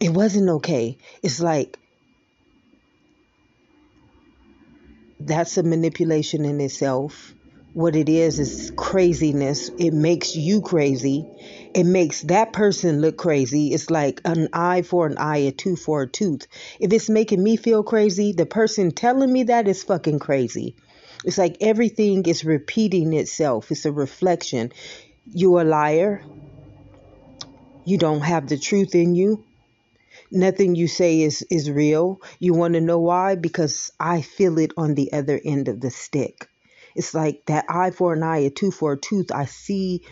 it 0.00 0.10
wasn't 0.10 0.48
okay. 0.48 0.96
It's 1.22 1.40
like, 1.40 1.78
that's 5.20 5.58
a 5.58 5.62
manipulation 5.62 6.44
in 6.44 6.60
itself. 6.60 7.34
What 7.74 7.96
it 7.96 8.08
is 8.08 8.38
is 8.38 8.70
craziness. 8.76 9.70
It 9.78 9.94
makes 9.94 10.36
you 10.36 10.60
crazy. 10.60 11.24
It 11.74 11.84
makes 11.84 12.20
that 12.22 12.52
person 12.52 13.00
look 13.00 13.16
crazy. 13.16 13.72
It's 13.72 13.90
like 13.90 14.20
an 14.26 14.48
eye 14.52 14.82
for 14.82 15.06
an 15.06 15.16
eye, 15.16 15.38
a 15.38 15.52
tooth 15.52 15.80
for 15.80 16.02
a 16.02 16.08
tooth. 16.08 16.46
If 16.80 16.92
it's 16.92 17.08
making 17.08 17.42
me 17.42 17.56
feel 17.56 17.82
crazy, 17.82 18.32
the 18.32 18.44
person 18.44 18.90
telling 18.90 19.32
me 19.32 19.44
that 19.44 19.68
is 19.68 19.82
fucking 19.84 20.18
crazy. 20.18 20.76
It's 21.24 21.38
like 21.38 21.56
everything 21.62 22.26
is 22.26 22.44
repeating 22.44 23.14
itself. 23.14 23.70
It's 23.70 23.86
a 23.86 23.92
reflection. 23.92 24.72
You're 25.24 25.62
a 25.62 25.64
liar. 25.64 26.22
You 27.86 27.96
don't 27.96 28.20
have 28.20 28.48
the 28.48 28.58
truth 28.58 28.94
in 28.94 29.14
you 29.14 29.44
nothing 30.30 30.74
you 30.74 30.88
say 30.88 31.20
is 31.20 31.42
is 31.50 31.70
real. 31.70 32.20
You 32.38 32.54
want 32.54 32.74
to 32.74 32.80
know 32.80 32.98
why? 32.98 33.36
Because 33.36 33.90
I 34.00 34.22
feel 34.22 34.58
it 34.58 34.72
on 34.76 34.94
the 34.94 35.12
other 35.12 35.40
end 35.42 35.68
of 35.68 35.80
the 35.80 35.90
stick. 35.90 36.48
It's 36.94 37.14
like 37.14 37.42
that 37.46 37.66
eye 37.68 37.90
for 37.90 38.12
an 38.14 38.22
eye, 38.22 38.38
a 38.38 38.50
tooth 38.50 38.74
for 38.74 38.92
a 38.92 39.00
tooth. 39.00 39.32
I 39.32 39.46
see 39.46 40.02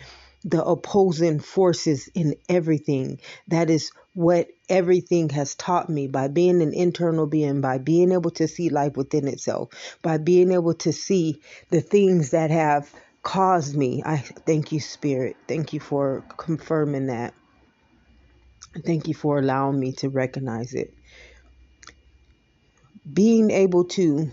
the 0.43 0.63
opposing 0.63 1.39
forces 1.39 2.09
in 2.15 2.35
everything. 2.49 3.19
That 3.47 3.69
is 3.69 3.91
what 4.13 4.47
everything 4.69 5.29
has 5.29 5.55
taught 5.55 5.89
me 5.89 6.07
by 6.07 6.27
being 6.27 6.61
an 6.61 6.73
internal 6.73 7.27
being, 7.27 7.61
by 7.61 7.77
being 7.77 8.11
able 8.11 8.31
to 8.31 8.47
see 8.47 8.69
life 8.69 8.97
within 8.97 9.27
itself, 9.27 9.69
by 10.01 10.17
being 10.17 10.51
able 10.51 10.73
to 10.75 10.91
see 10.91 11.41
the 11.69 11.81
things 11.81 12.31
that 12.31 12.49
have 12.51 12.91
caused 13.23 13.75
me. 13.75 14.01
I 14.05 14.17
thank 14.17 14.71
you, 14.71 14.79
Spirit. 14.79 15.37
Thank 15.47 15.73
you 15.73 15.79
for 15.79 16.25
confirming 16.37 17.07
that. 17.07 17.33
Thank 18.85 19.07
you 19.07 19.13
for 19.13 19.37
allowing 19.37 19.79
me 19.79 19.93
to 19.93 20.09
recognize 20.09 20.73
it. 20.73 20.93
Being 23.11 23.51
able 23.51 23.85
to 23.89 24.31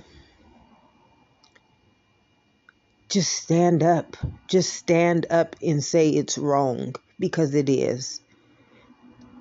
just 3.09 3.33
stand 3.33 3.83
up, 3.83 4.17
just 4.49 4.75
stand 4.75 5.27
up 5.31 5.57
and 5.63 5.83
say 5.83 6.11
it's 6.11 6.39
wrong 6.39 6.95
because 7.19 7.55
it 7.55 7.69
is. 7.69 8.21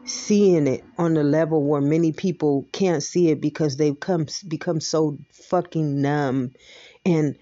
Seeing 0.06 0.68
it 0.68 0.86
on 0.98 1.16
the 1.16 1.24
level 1.24 1.62
where 1.62 1.82
many 1.82 2.14
people 2.14 2.66
can't 2.72 3.04
see 3.04 3.30
it 3.30 3.42
because 3.42 3.76
they've 3.76 4.00
come 4.00 4.28
become 4.48 4.80
so 4.80 5.18
fucking 5.32 6.02
numb 6.02 6.54
and 7.06 7.38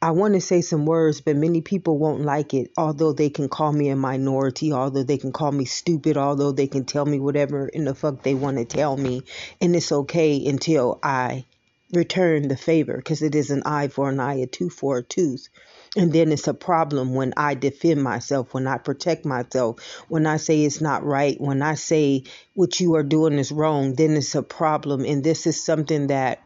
I 0.00 0.12
want 0.12 0.34
to 0.34 0.40
say 0.40 0.60
some 0.60 0.86
words, 0.86 1.20
but 1.20 1.34
many 1.34 1.60
people 1.60 1.98
won't 1.98 2.22
like 2.22 2.54
it, 2.54 2.70
although 2.78 3.12
they 3.12 3.30
can 3.30 3.48
call 3.48 3.72
me 3.72 3.88
a 3.88 3.96
minority, 3.96 4.72
although 4.72 5.02
they 5.02 5.18
can 5.18 5.32
call 5.32 5.50
me 5.50 5.64
stupid, 5.64 6.16
although 6.16 6.52
they 6.52 6.68
can 6.68 6.84
tell 6.84 7.04
me 7.04 7.18
whatever 7.18 7.66
in 7.66 7.84
the 7.84 7.96
fuck 7.96 8.22
they 8.22 8.34
want 8.34 8.58
to 8.58 8.64
tell 8.64 8.96
me. 8.96 9.22
And 9.60 9.74
it's 9.74 9.90
okay 9.90 10.46
until 10.46 11.00
I 11.02 11.46
return 11.92 12.48
the 12.48 12.56
favor, 12.56 12.96
because 12.96 13.22
it 13.22 13.34
is 13.34 13.50
an 13.50 13.62
eye 13.64 13.88
for 13.88 14.08
an 14.08 14.20
eye, 14.20 14.34
a 14.34 14.46
tooth 14.46 14.74
for 14.74 14.98
a 14.98 15.02
tooth. 15.02 15.48
And 15.96 16.12
then 16.12 16.32
it's 16.32 16.46
a 16.46 16.54
problem 16.54 17.14
when 17.14 17.32
I 17.36 17.54
defend 17.54 18.02
myself, 18.02 18.52
when 18.52 18.66
I 18.66 18.78
protect 18.78 19.24
myself, 19.24 19.80
when 20.08 20.26
I 20.26 20.36
say 20.36 20.64
it's 20.64 20.80
not 20.80 21.04
right, 21.04 21.40
when 21.40 21.62
I 21.62 21.74
say 21.74 22.24
what 22.54 22.78
you 22.78 22.94
are 22.96 23.02
doing 23.02 23.38
is 23.38 23.50
wrong, 23.50 23.94
then 23.94 24.16
it's 24.16 24.34
a 24.34 24.42
problem. 24.42 25.04
And 25.04 25.24
this 25.24 25.46
is 25.46 25.64
something 25.64 26.08
that 26.08 26.40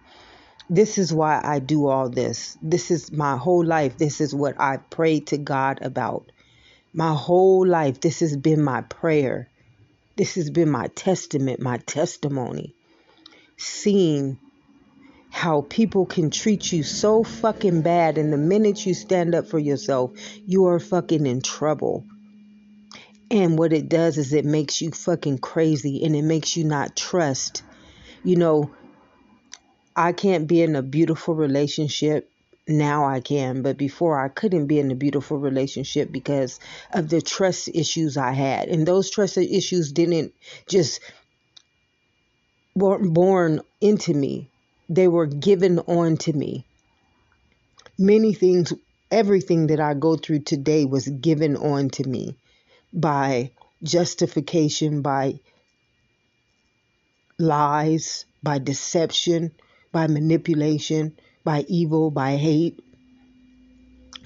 this 0.71 0.97
is 0.97 1.13
why 1.13 1.41
I 1.43 1.59
do 1.59 1.89
all 1.89 2.09
this. 2.09 2.57
This 2.63 2.91
is 2.91 3.11
my 3.11 3.37
whole 3.37 3.65
life. 3.65 3.99
This 3.99 4.21
is 4.21 4.35
what 4.35 4.61
I 4.61 4.77
pray 4.77 5.21
to 5.21 5.37
God 5.37 5.83
about. 5.83 6.31
My 6.95 7.15
whole 7.15 7.67
life, 7.67 8.01
this 8.01 8.21
has 8.21 8.37
been 8.37 8.63
my 8.63 8.83
prayer. 8.83 9.49
This 10.17 10.37
has 10.37 10.51
been 10.51 10.71
my 10.71 10.87
testament, 10.89 11.61
my 11.61 11.79
testimony. 11.79 12.75
Seeing 13.57 14.39
how 15.33 15.62
people 15.62 16.05
can 16.05 16.31
treat 16.31 16.71
you 16.73 16.83
so 16.83 17.25
fucking 17.25 17.81
bad, 17.81 18.18
and 18.18 18.31
the 18.31 18.37
minute 18.37 18.85
you 18.85 18.92
stand 18.92 19.35
up 19.35 19.49
for 19.49 19.59
yourself, 19.59 20.12
you 20.47 20.66
are 20.66 20.79
fucking 20.79 21.27
in 21.27 21.40
trouble. 21.40 22.05
And 23.31 23.59
what 23.59 23.73
it 23.73 23.88
does 23.88 24.18
is 24.18 24.35
it 24.35 24.45
makes 24.45 24.83
you 24.83 24.90
fucking 24.90 25.38
crazy 25.38 26.05
and 26.05 26.14
it 26.14 26.23
makes 26.23 26.55
you 26.55 26.64
not 26.64 26.95
trust. 26.95 27.62
You 28.23 28.37
know, 28.37 28.71
I 29.97 30.12
can't 30.12 30.47
be 30.47 30.61
in 30.61 30.77
a 30.77 30.83
beautiful 30.83 31.35
relationship. 31.35 32.31
Now 32.68 33.07
I 33.07 33.21
can, 33.21 33.62
but 33.62 33.79
before 33.79 34.23
I 34.23 34.29
couldn't 34.29 34.66
be 34.66 34.79
in 34.79 34.90
a 34.90 34.95
beautiful 34.95 35.38
relationship 35.38 36.12
because 36.12 36.61
of 36.92 37.09
the 37.09 37.23
trust 37.23 37.71
issues 37.73 38.18
I 38.18 38.33
had. 38.33 38.68
And 38.68 38.87
those 38.87 39.11
trust 39.11 39.38
issues 39.38 39.92
didn't 39.92 40.35
just 40.68 41.01
weren't 42.77 43.14
born 43.14 43.62
into 43.81 44.12
me. 44.12 44.52
They 44.88 45.09
were 45.09 45.27
given 45.27 45.79
on 45.81 46.16
to 46.18 46.33
me. 46.33 46.64
Many 47.99 48.35
things, 48.35 48.73
everything 49.11 49.68
that 49.68 49.81
I 49.81 49.95
go 49.95 50.16
through 50.16 50.40
today 50.40 50.85
was 50.85 51.09
given 51.09 51.57
on 51.57 51.90
to 51.90 52.05
me 52.09 52.37
by 52.92 53.51
justification, 53.83 55.03
by 55.03 55.40
lies, 57.38 58.25
by 58.42 58.59
deception, 58.59 59.53
by 59.92 60.07
manipulation, 60.07 61.16
by 61.45 61.64
evil, 61.68 62.11
by 62.11 62.37
hate, 62.37 62.81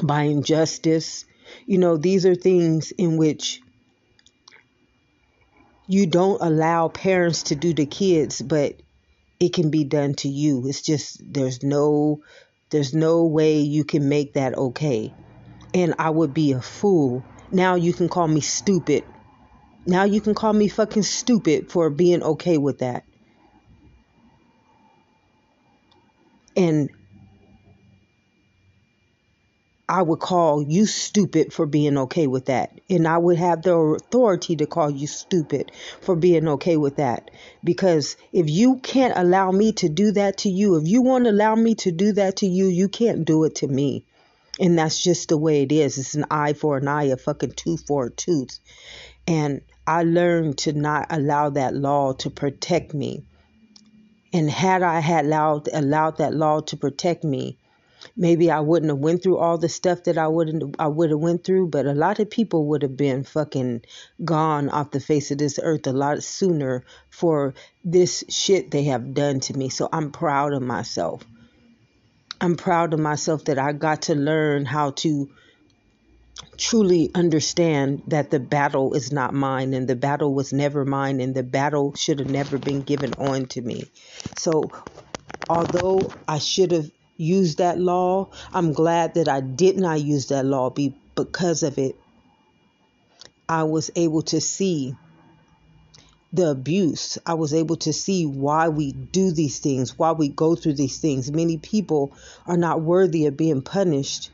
by 0.02 0.22
injustice. 0.22 1.24
You 1.66 1.78
know, 1.78 1.96
these 1.96 2.26
are 2.26 2.34
things 2.34 2.92
in 2.92 3.16
which 3.16 3.60
you 5.86 6.06
don't 6.06 6.40
allow 6.42 6.88
parents 6.88 7.44
to 7.44 7.54
do 7.54 7.72
to 7.74 7.86
kids, 7.86 8.42
but 8.42 8.76
it 9.38 9.52
can 9.52 9.70
be 9.70 9.84
done 9.84 10.14
to 10.14 10.28
you. 10.28 10.66
It's 10.66 10.82
just 10.82 11.20
there's 11.32 11.62
no 11.62 12.22
there's 12.70 12.94
no 12.94 13.24
way 13.24 13.60
you 13.60 13.84
can 13.84 14.08
make 14.08 14.34
that 14.34 14.54
okay. 14.54 15.14
And 15.74 15.94
I 15.98 16.10
would 16.10 16.34
be 16.34 16.52
a 16.52 16.60
fool. 16.60 17.24
Now 17.52 17.74
you 17.74 17.92
can 17.92 18.08
call 18.08 18.26
me 18.26 18.40
stupid. 18.40 19.04
Now 19.86 20.04
you 20.04 20.20
can 20.20 20.34
call 20.34 20.52
me 20.52 20.68
fucking 20.68 21.04
stupid 21.04 21.70
for 21.70 21.90
being 21.90 22.22
okay 22.22 22.58
with 22.58 22.78
that. 22.78 23.04
And 26.56 26.90
I 29.88 30.02
would 30.02 30.18
call 30.18 30.62
you 30.62 30.84
stupid 30.86 31.52
for 31.52 31.64
being 31.64 31.96
okay 31.96 32.26
with 32.26 32.46
that. 32.46 32.80
And 32.90 33.06
I 33.06 33.18
would 33.18 33.36
have 33.36 33.62
the 33.62 33.76
authority 33.76 34.56
to 34.56 34.66
call 34.66 34.90
you 34.90 35.06
stupid 35.06 35.70
for 36.00 36.16
being 36.16 36.48
okay 36.48 36.76
with 36.76 36.96
that. 36.96 37.30
Because 37.62 38.16
if 38.32 38.50
you 38.50 38.76
can't 38.76 39.16
allow 39.16 39.52
me 39.52 39.72
to 39.74 39.88
do 39.88 40.10
that 40.12 40.38
to 40.38 40.50
you, 40.50 40.74
if 40.76 40.88
you 40.88 41.02
won't 41.02 41.28
allow 41.28 41.54
me 41.54 41.76
to 41.76 41.92
do 41.92 42.12
that 42.12 42.36
to 42.38 42.46
you, 42.46 42.66
you 42.66 42.88
can't 42.88 43.24
do 43.24 43.44
it 43.44 43.56
to 43.56 43.68
me. 43.68 44.04
And 44.58 44.76
that's 44.76 45.00
just 45.00 45.28
the 45.28 45.38
way 45.38 45.62
it 45.62 45.70
is. 45.70 45.98
It's 45.98 46.14
an 46.14 46.24
eye 46.30 46.54
for 46.54 46.78
an 46.78 46.88
eye, 46.88 47.04
a 47.04 47.16
fucking 47.16 47.52
tooth 47.52 47.86
for 47.86 48.06
a 48.06 48.10
tooth. 48.10 48.58
And 49.28 49.60
I 49.86 50.02
learned 50.02 50.58
to 50.58 50.72
not 50.72 51.06
allow 51.10 51.50
that 51.50 51.74
law 51.74 52.12
to 52.14 52.30
protect 52.30 52.92
me. 52.92 53.22
And 54.32 54.50
had 54.50 54.82
I 54.82 54.98
had 54.98 55.26
allowed 55.26 55.68
allowed 55.72 56.18
that 56.18 56.34
law 56.34 56.60
to 56.60 56.76
protect 56.76 57.22
me, 57.22 57.58
maybe 58.16 58.50
I 58.50 58.60
wouldn't 58.60 58.90
have 58.90 58.98
went 58.98 59.22
through 59.22 59.38
all 59.38 59.58
the 59.58 59.68
stuff 59.68 60.04
that 60.04 60.18
I 60.18 60.28
wouldn't 60.28 60.76
I 60.78 60.86
would 60.88 61.10
have 61.10 61.20
went 61.20 61.44
through, 61.44 61.68
but 61.68 61.86
a 61.86 61.94
lot 61.94 62.18
of 62.18 62.30
people 62.30 62.66
would 62.66 62.82
have 62.82 62.96
been 62.96 63.24
fucking 63.24 63.82
gone 64.24 64.68
off 64.68 64.90
the 64.90 65.00
face 65.00 65.30
of 65.30 65.38
this 65.38 65.58
earth 65.62 65.86
a 65.86 65.92
lot 65.92 66.22
sooner 66.22 66.84
for 67.10 67.54
this 67.84 68.24
shit 68.28 68.70
they 68.70 68.84
have 68.84 69.14
done 69.14 69.40
to 69.40 69.56
me. 69.56 69.68
So 69.68 69.88
I'm 69.92 70.10
proud 70.10 70.52
of 70.52 70.62
myself. 70.62 71.22
I'm 72.40 72.56
proud 72.56 72.92
of 72.92 73.00
myself 73.00 73.44
that 73.46 73.58
I 73.58 73.72
got 73.72 74.02
to 74.02 74.14
learn 74.14 74.66
how 74.66 74.90
to 74.90 75.30
truly 76.58 77.10
understand 77.14 78.02
that 78.08 78.30
the 78.30 78.40
battle 78.40 78.94
is 78.94 79.12
not 79.12 79.34
mine 79.34 79.74
and 79.74 79.88
the 79.88 79.96
battle 79.96 80.34
was 80.34 80.52
never 80.52 80.84
mine 80.84 81.20
and 81.20 81.34
the 81.34 81.42
battle 81.42 81.94
should 81.94 82.18
have 82.18 82.28
never 82.28 82.58
been 82.58 82.82
given 82.82 83.14
on 83.14 83.46
to 83.46 83.60
me. 83.60 83.84
So 84.34 84.70
although 85.48 86.12
I 86.28 86.38
should 86.38 86.72
have 86.72 86.90
use 87.16 87.56
that 87.56 87.78
law. 87.78 88.30
I'm 88.52 88.72
glad 88.72 89.14
that 89.14 89.28
I 89.28 89.40
did 89.40 89.76
not 89.76 90.00
use 90.00 90.26
that 90.26 90.44
law 90.44 90.70
be, 90.70 90.94
because 91.14 91.62
of 91.62 91.78
it. 91.78 91.96
I 93.48 93.62
was 93.64 93.90
able 93.94 94.22
to 94.22 94.40
see 94.40 94.94
the 96.32 96.50
abuse. 96.50 97.18
I 97.24 97.34
was 97.34 97.54
able 97.54 97.76
to 97.76 97.92
see 97.92 98.26
why 98.26 98.68
we 98.68 98.92
do 98.92 99.30
these 99.30 99.60
things, 99.60 99.98
why 99.98 100.12
we 100.12 100.28
go 100.28 100.54
through 100.54 100.74
these 100.74 100.98
things. 100.98 101.30
Many 101.30 101.56
people 101.58 102.12
are 102.46 102.56
not 102.56 102.82
worthy 102.82 103.26
of 103.26 103.36
being 103.36 103.62
punished. 103.62 104.30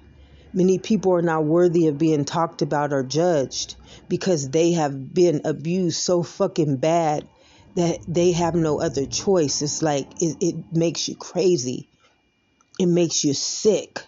Many 0.55 0.79
people 0.79 1.13
are 1.13 1.23
not 1.23 1.45
worthy 1.45 1.87
of 1.89 1.99
being 1.99 2.25
talked 2.25 2.63
about 2.63 2.93
or 2.93 3.03
judged 3.03 3.77
because 4.09 4.51
they 4.51 4.73
have 4.73 5.15
been 5.15 5.43
abused 5.45 5.99
so 5.99 6.23
fucking 6.23 6.77
bad 6.77 7.27
that 7.75 8.01
they 8.07 8.33
have 8.33 8.55
no 8.55 8.81
other 8.81 9.07
choice. 9.07 9.63
It's 9.63 9.83
like 9.83 10.07
it, 10.21 10.37
it 10.41 10.57
makes 10.73 11.09
you 11.09 11.17
crazy 11.17 11.89
it 12.83 12.87
makes 12.89 13.25
you 13.25 13.33
sick. 13.33 14.01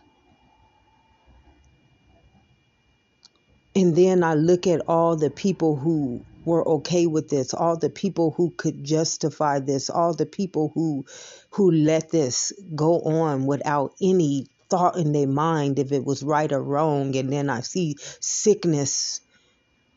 And 3.76 3.94
then 3.96 4.24
I 4.24 4.34
look 4.34 4.66
at 4.66 4.82
all 4.88 5.16
the 5.16 5.30
people 5.30 5.76
who 5.76 6.24
were 6.44 6.66
okay 6.68 7.06
with 7.06 7.28
this, 7.28 7.54
all 7.54 7.78
the 7.78 7.90
people 7.90 8.32
who 8.36 8.52
could 8.56 8.84
justify 8.84 9.60
this, 9.60 9.90
all 9.90 10.14
the 10.14 10.26
people 10.26 10.72
who 10.74 11.04
who 11.52 11.70
let 11.70 12.10
this 12.10 12.52
go 12.74 13.00
on 13.02 13.46
without 13.46 13.92
any 14.02 14.46
thought 14.70 14.96
in 14.96 15.12
their 15.12 15.28
mind 15.28 15.78
if 15.78 15.92
it 15.92 16.04
was 16.04 16.24
right 16.24 16.52
or 16.52 16.62
wrong. 16.62 17.16
And 17.16 17.32
then 17.32 17.50
I 17.50 17.60
see 17.60 17.96
sickness 18.20 19.20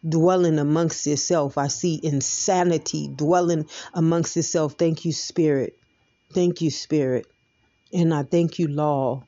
dwelling 0.08 0.60
amongst 0.60 1.08
itself. 1.08 1.58
I 1.58 1.68
see 1.68 2.00
insanity 2.04 3.10
dwelling 3.16 3.68
amongst 3.94 4.38
itself. 4.38 4.76
Thank 4.78 5.06
you, 5.06 5.14
Spirit. 5.14 5.74
Thank 6.34 6.62
you, 6.62 6.72
Spirit. 6.72 7.26
And 7.94 8.14
I 8.14 8.24
thank 8.24 8.60
you, 8.60 8.68
Law, 8.68 9.24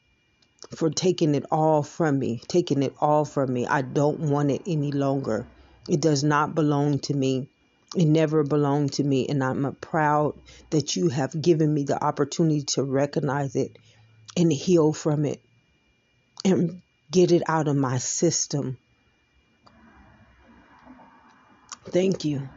for 0.76 0.90
taking 0.90 1.36
it 1.36 1.46
all 1.52 1.82
from 1.82 2.20
me, 2.20 2.42
taking 2.48 2.84
it 2.84 2.94
all 3.00 3.26
from 3.26 3.54
me. 3.54 3.66
I 3.66 3.82
don't 3.82 4.20
want 4.20 4.52
it 4.52 4.64
any 4.68 4.92
longer. 4.92 5.48
It 5.88 6.02
does 6.02 6.24
not 6.24 6.56
belong 6.56 7.00
to 7.00 7.14
me. 7.14 7.48
It 7.96 8.06
never 8.06 8.44
belonged 8.44 8.94
to 8.94 9.04
me. 9.04 9.28
And 9.28 9.44
I'm 9.44 9.76
proud 9.76 10.36
that 10.70 10.96
you 10.96 11.10
have 11.10 11.42
given 11.42 11.74
me 11.74 11.84
the 11.84 12.04
opportunity 12.04 12.62
to 12.74 12.84
recognize 12.84 13.56
it 13.56 13.78
and 14.36 14.52
heal 14.52 14.94
from 14.94 15.26
it 15.26 15.42
and 16.46 16.82
get 17.10 17.32
it 17.32 17.44
out 17.48 17.68
of 17.68 17.76
my 17.76 17.98
system. 17.98 18.78
Thank 21.86 22.26
you. 22.26 22.48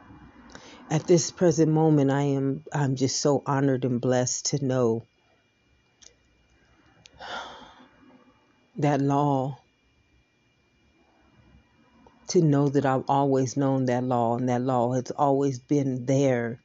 At 0.90 1.06
this 1.06 1.30
present 1.30 1.72
moment, 1.72 2.10
I 2.10 2.22
am 2.22 2.64
I'm 2.72 2.96
just 2.96 3.20
so 3.20 3.42
honored 3.46 3.86
and 3.86 3.98
blessed 4.00 4.46
to 4.46 4.64
know 4.64 5.06
that 8.76 9.00
law 9.00 9.58
to 12.28 12.40
know 12.40 12.68
that 12.68 12.86
I've 12.86 13.04
always 13.08 13.56
known 13.56 13.86
that 13.86 14.04
law 14.04 14.36
and 14.36 14.48
that 14.48 14.62
law 14.62 14.92
has 14.94 15.10
always 15.10 15.58
been 15.58 16.06
there 16.06 16.60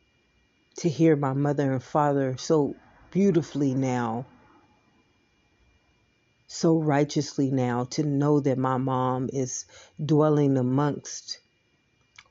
to 0.77 0.89
hear 0.89 1.15
my 1.15 1.33
mother 1.33 1.73
and 1.73 1.83
father 1.83 2.37
so 2.37 2.75
beautifully 3.11 3.73
now, 3.73 4.25
so 6.47 6.77
righteously 6.77 7.51
now, 7.51 7.85
to 7.85 8.03
know 8.03 8.39
that 8.39 8.57
my 8.57 8.77
mom 8.77 9.29
is 9.33 9.65
dwelling 10.03 10.57
amongst 10.57 11.39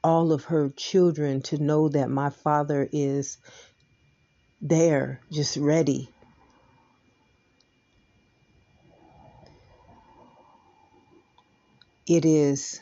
all 0.02 0.32
of 0.32 0.44
her 0.44 0.70
children, 0.70 1.42
to 1.42 1.58
know 1.58 1.88
that 1.88 2.08
my 2.08 2.30
father 2.30 2.88
is 2.92 3.36
there, 4.62 5.20
just 5.30 5.56
ready 5.56 6.08
it 12.06 12.24
is 12.24 12.80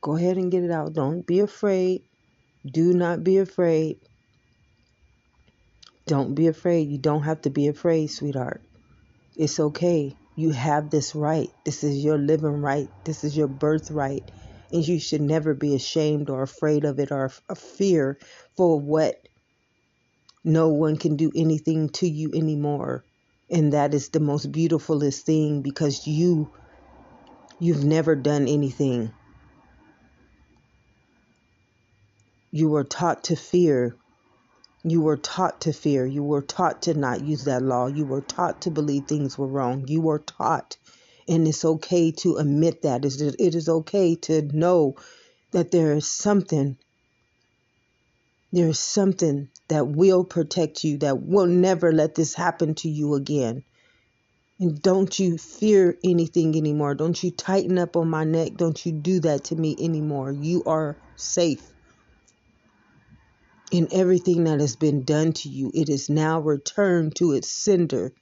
go 0.00 0.16
ahead 0.16 0.36
and 0.36 0.50
get 0.50 0.64
it 0.64 0.70
out. 0.70 0.94
Don't 0.94 1.26
be 1.26 1.40
afraid. 1.40 2.02
Do 2.64 2.92
not 2.94 3.24
be 3.24 3.38
afraid. 3.38 3.98
Don't 6.06 6.34
be 6.34 6.46
afraid. 6.46 6.88
You 6.88 6.98
don't 6.98 7.22
have 7.22 7.42
to 7.42 7.50
be 7.50 7.66
afraid, 7.66 8.08
sweetheart. 8.08 8.62
It's 9.36 9.58
okay. 9.58 10.16
You 10.36 10.50
have 10.50 10.90
this 10.90 11.14
right. 11.14 11.48
This 11.64 11.82
is 11.84 12.04
your 12.04 12.18
living 12.18 12.62
right. 12.62 12.88
This 13.04 13.24
is 13.24 13.36
your 13.36 13.48
birthright. 13.48 14.30
And 14.72 14.86
you 14.86 14.98
should 14.98 15.20
never 15.20 15.54
be 15.54 15.74
ashamed 15.74 16.30
or 16.30 16.42
afraid 16.42 16.84
of 16.84 16.98
it 16.98 17.10
or 17.12 17.30
a 17.48 17.54
fear 17.54 18.18
for 18.56 18.80
what 18.80 19.16
no 20.44 20.68
one 20.68 20.96
can 20.96 21.16
do 21.16 21.30
anything 21.34 21.88
to 21.90 22.08
you 22.08 22.32
anymore. 22.34 23.04
And 23.50 23.72
that 23.72 23.94
is 23.94 24.10
the 24.10 24.20
most 24.20 24.50
beautifulest 24.52 25.26
thing 25.26 25.62
because 25.62 26.06
you 26.06 26.52
You've 27.58 27.84
never 27.84 28.14
done 28.14 28.48
anything. 28.48 29.12
You 32.50 32.68
were 32.68 32.84
taught 32.84 33.24
to 33.24 33.36
fear. 33.36 33.96
You 34.84 35.00
were 35.00 35.16
taught 35.16 35.62
to 35.62 35.72
fear. 35.72 36.06
You 36.06 36.22
were 36.22 36.42
taught 36.42 36.82
to 36.82 36.94
not 36.94 37.24
use 37.24 37.44
that 37.44 37.62
law. 37.62 37.86
You 37.86 38.04
were 38.04 38.20
taught 38.20 38.62
to 38.62 38.70
believe 38.70 39.06
things 39.06 39.38
were 39.38 39.46
wrong. 39.46 39.84
You 39.88 40.00
were 40.00 40.20
taught. 40.20 40.76
And 41.28 41.48
it's 41.48 41.64
okay 41.64 42.12
to 42.12 42.36
admit 42.36 42.82
that. 42.82 43.04
It 43.04 43.54
is 43.54 43.68
okay 43.68 44.14
to 44.14 44.42
know 44.42 44.96
that 45.52 45.70
there 45.70 45.92
is 45.92 46.10
something 46.10 46.76
there 48.52 48.68
is 48.68 48.78
something 48.78 49.48
that 49.68 49.88
will 49.88 50.24
protect 50.24 50.84
you, 50.84 50.98
that 50.98 51.20
will 51.22 51.46
never 51.46 51.92
let 51.92 52.14
this 52.14 52.34
happen 52.34 52.74
to 52.76 52.88
you 52.88 53.14
again. 53.14 53.64
And 54.58 54.80
don't 54.80 55.18
you 55.18 55.36
fear 55.36 55.98
anything 56.02 56.56
anymore. 56.56 56.94
Don't 56.94 57.22
you 57.22 57.30
tighten 57.30 57.78
up 57.78 57.96
on 57.96 58.08
my 58.08 58.24
neck. 58.24 58.52
Don't 58.56 58.86
you 58.86 58.92
do 58.92 59.20
that 59.20 59.44
to 59.44 59.56
me 59.56 59.76
anymore. 59.78 60.32
You 60.32 60.64
are 60.64 60.96
safe. 61.16 61.62
In 63.70 63.88
everything 63.92 64.44
that 64.44 64.60
has 64.60 64.76
been 64.76 65.02
done 65.02 65.32
to 65.34 65.48
you, 65.48 65.70
it 65.74 65.88
is 65.88 66.08
now 66.08 66.40
returned 66.40 67.16
to 67.16 67.32
its 67.32 67.50
sender. 67.50 68.12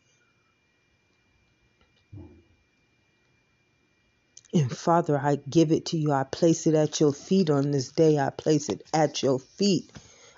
And 4.52 4.76
Father, 4.76 5.18
I 5.18 5.36
give 5.48 5.70
it 5.70 5.86
to 5.86 5.98
you. 5.98 6.12
I 6.12 6.24
place 6.24 6.66
it 6.66 6.74
at 6.74 6.98
your 6.98 7.12
feet 7.12 7.50
on 7.50 7.70
this 7.70 7.90
day. 7.90 8.18
I 8.18 8.30
place 8.30 8.68
it 8.68 8.82
at 8.92 9.22
your 9.22 9.38
feet. 9.38 9.92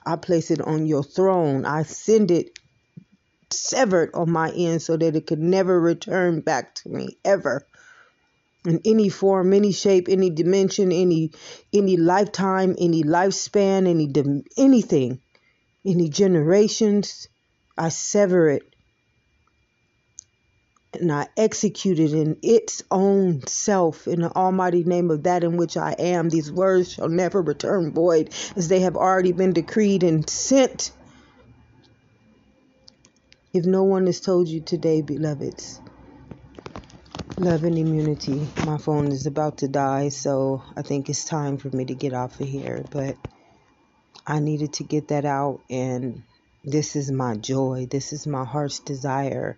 I 0.05 0.17
place 0.17 0.51
it 0.51 0.61
on 0.61 0.87
your 0.87 1.03
throne. 1.03 1.65
I 1.65 1.85
send 1.85 2.31
it 2.31 2.59
severed 3.57 4.11
on 4.15 4.31
my 4.31 4.51
end 4.51 4.83
so 4.83 4.97
that 4.97 5.17
it 5.17 5.27
could 5.27 5.39
never 5.39 5.81
return 5.81 6.41
back 6.41 6.75
to 6.75 6.89
me 6.89 7.17
ever 7.25 7.67
in 8.67 8.81
any 8.85 9.09
form 9.09 9.53
any 9.53 9.73
shape 9.73 10.09
any 10.09 10.31
dimension 10.31 10.93
any 10.93 11.31
any 11.73 11.97
lifetime 11.97 12.75
any 12.79 13.03
lifespan 13.03 13.87
any 13.87 14.13
anything 14.57 15.21
any 15.85 16.09
generations 16.09 17.29
i 17.79 17.89
sever 17.89 18.49
it 18.51 18.63
and 21.01 21.13
I 21.13 21.29
execute 21.37 21.99
it 21.99 22.13
in 22.13 22.39
its 22.43 22.83
own 22.91 23.47
self 23.47 24.09
in 24.09 24.21
the 24.21 24.35
almighty 24.35 24.85
name 24.85 25.11
of 25.11 25.25
that 25.25 25.45
in 25.45 25.57
which 25.57 25.77
I 25.77 25.93
am. 25.99 26.29
These 26.29 26.51
words 26.51 26.93
shall 26.93 27.09
never 27.09 27.43
return 27.43 27.93
void, 27.93 28.31
as 28.57 28.69
they 28.69 28.81
have 28.81 28.97
already 28.97 29.33
been 29.33 29.53
decreed 29.53 30.03
and 30.03 30.29
sent 30.29 30.93
If 33.57 33.65
no 33.65 33.85
one 33.85 34.05
has 34.05 34.21
told 34.21 34.49
you 34.49 34.61
today, 34.61 35.01
beloveds, 35.01 35.81
love 37.39 37.65
and 37.65 37.79
immunity. 37.79 38.47
My 38.67 38.77
phone 38.77 39.11
is 39.11 39.25
about 39.25 39.57
to 39.59 39.69
die, 39.69 40.11
so 40.11 40.63
I 40.77 40.83
think 40.83 41.09
it's 41.09 41.25
time 41.25 41.57
for 41.57 41.75
me 41.75 41.87
to 41.87 41.95
get 41.95 42.13
off 42.13 42.39
of 42.39 42.47
here. 42.47 42.85
But 42.91 43.17
I 44.27 44.41
needed 44.41 44.75
to 44.75 44.85
get 44.85 45.09
that 45.09 45.25
out, 45.25 45.63
and 45.71 46.23
this 46.65 46.97
is 46.97 47.11
my 47.11 47.37
joy. 47.37 47.87
This 47.91 48.13
is 48.13 48.27
my 48.27 48.45
heart's 48.45 48.81
desire, 48.81 49.57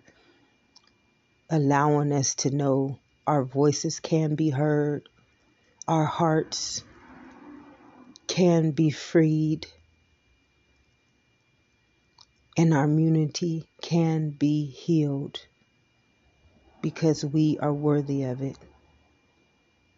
allowing 1.49 2.13
us 2.13 2.35
to 2.35 2.51
know 2.51 2.99
our 3.27 3.43
voices 3.43 3.99
can 3.99 4.35
be 4.35 4.49
heard, 4.49 5.09
our 5.89 6.05
hearts 6.05 6.85
can 8.27 8.71
be 8.71 8.91
freed, 8.91 9.67
and 12.57 12.73
our 12.73 12.85
immunity 12.85 13.65
can 13.81 14.31
be 14.31 14.65
healed 14.65 15.39
because 16.81 17.25
we 17.25 17.57
are 17.61 17.73
worthy 17.73 18.23
of 18.23 18.41
it. 18.41 18.57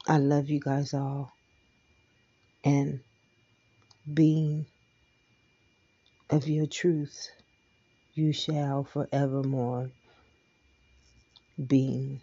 I 0.07 0.17
love 0.17 0.49
you 0.49 0.59
guys 0.59 0.93
all. 0.93 1.33
And 2.63 3.01
being 4.11 4.65
of 6.29 6.47
your 6.47 6.67
truth, 6.67 7.29
you 8.13 8.33
shall 8.33 8.83
forevermore 8.83 9.91
being 11.67 12.21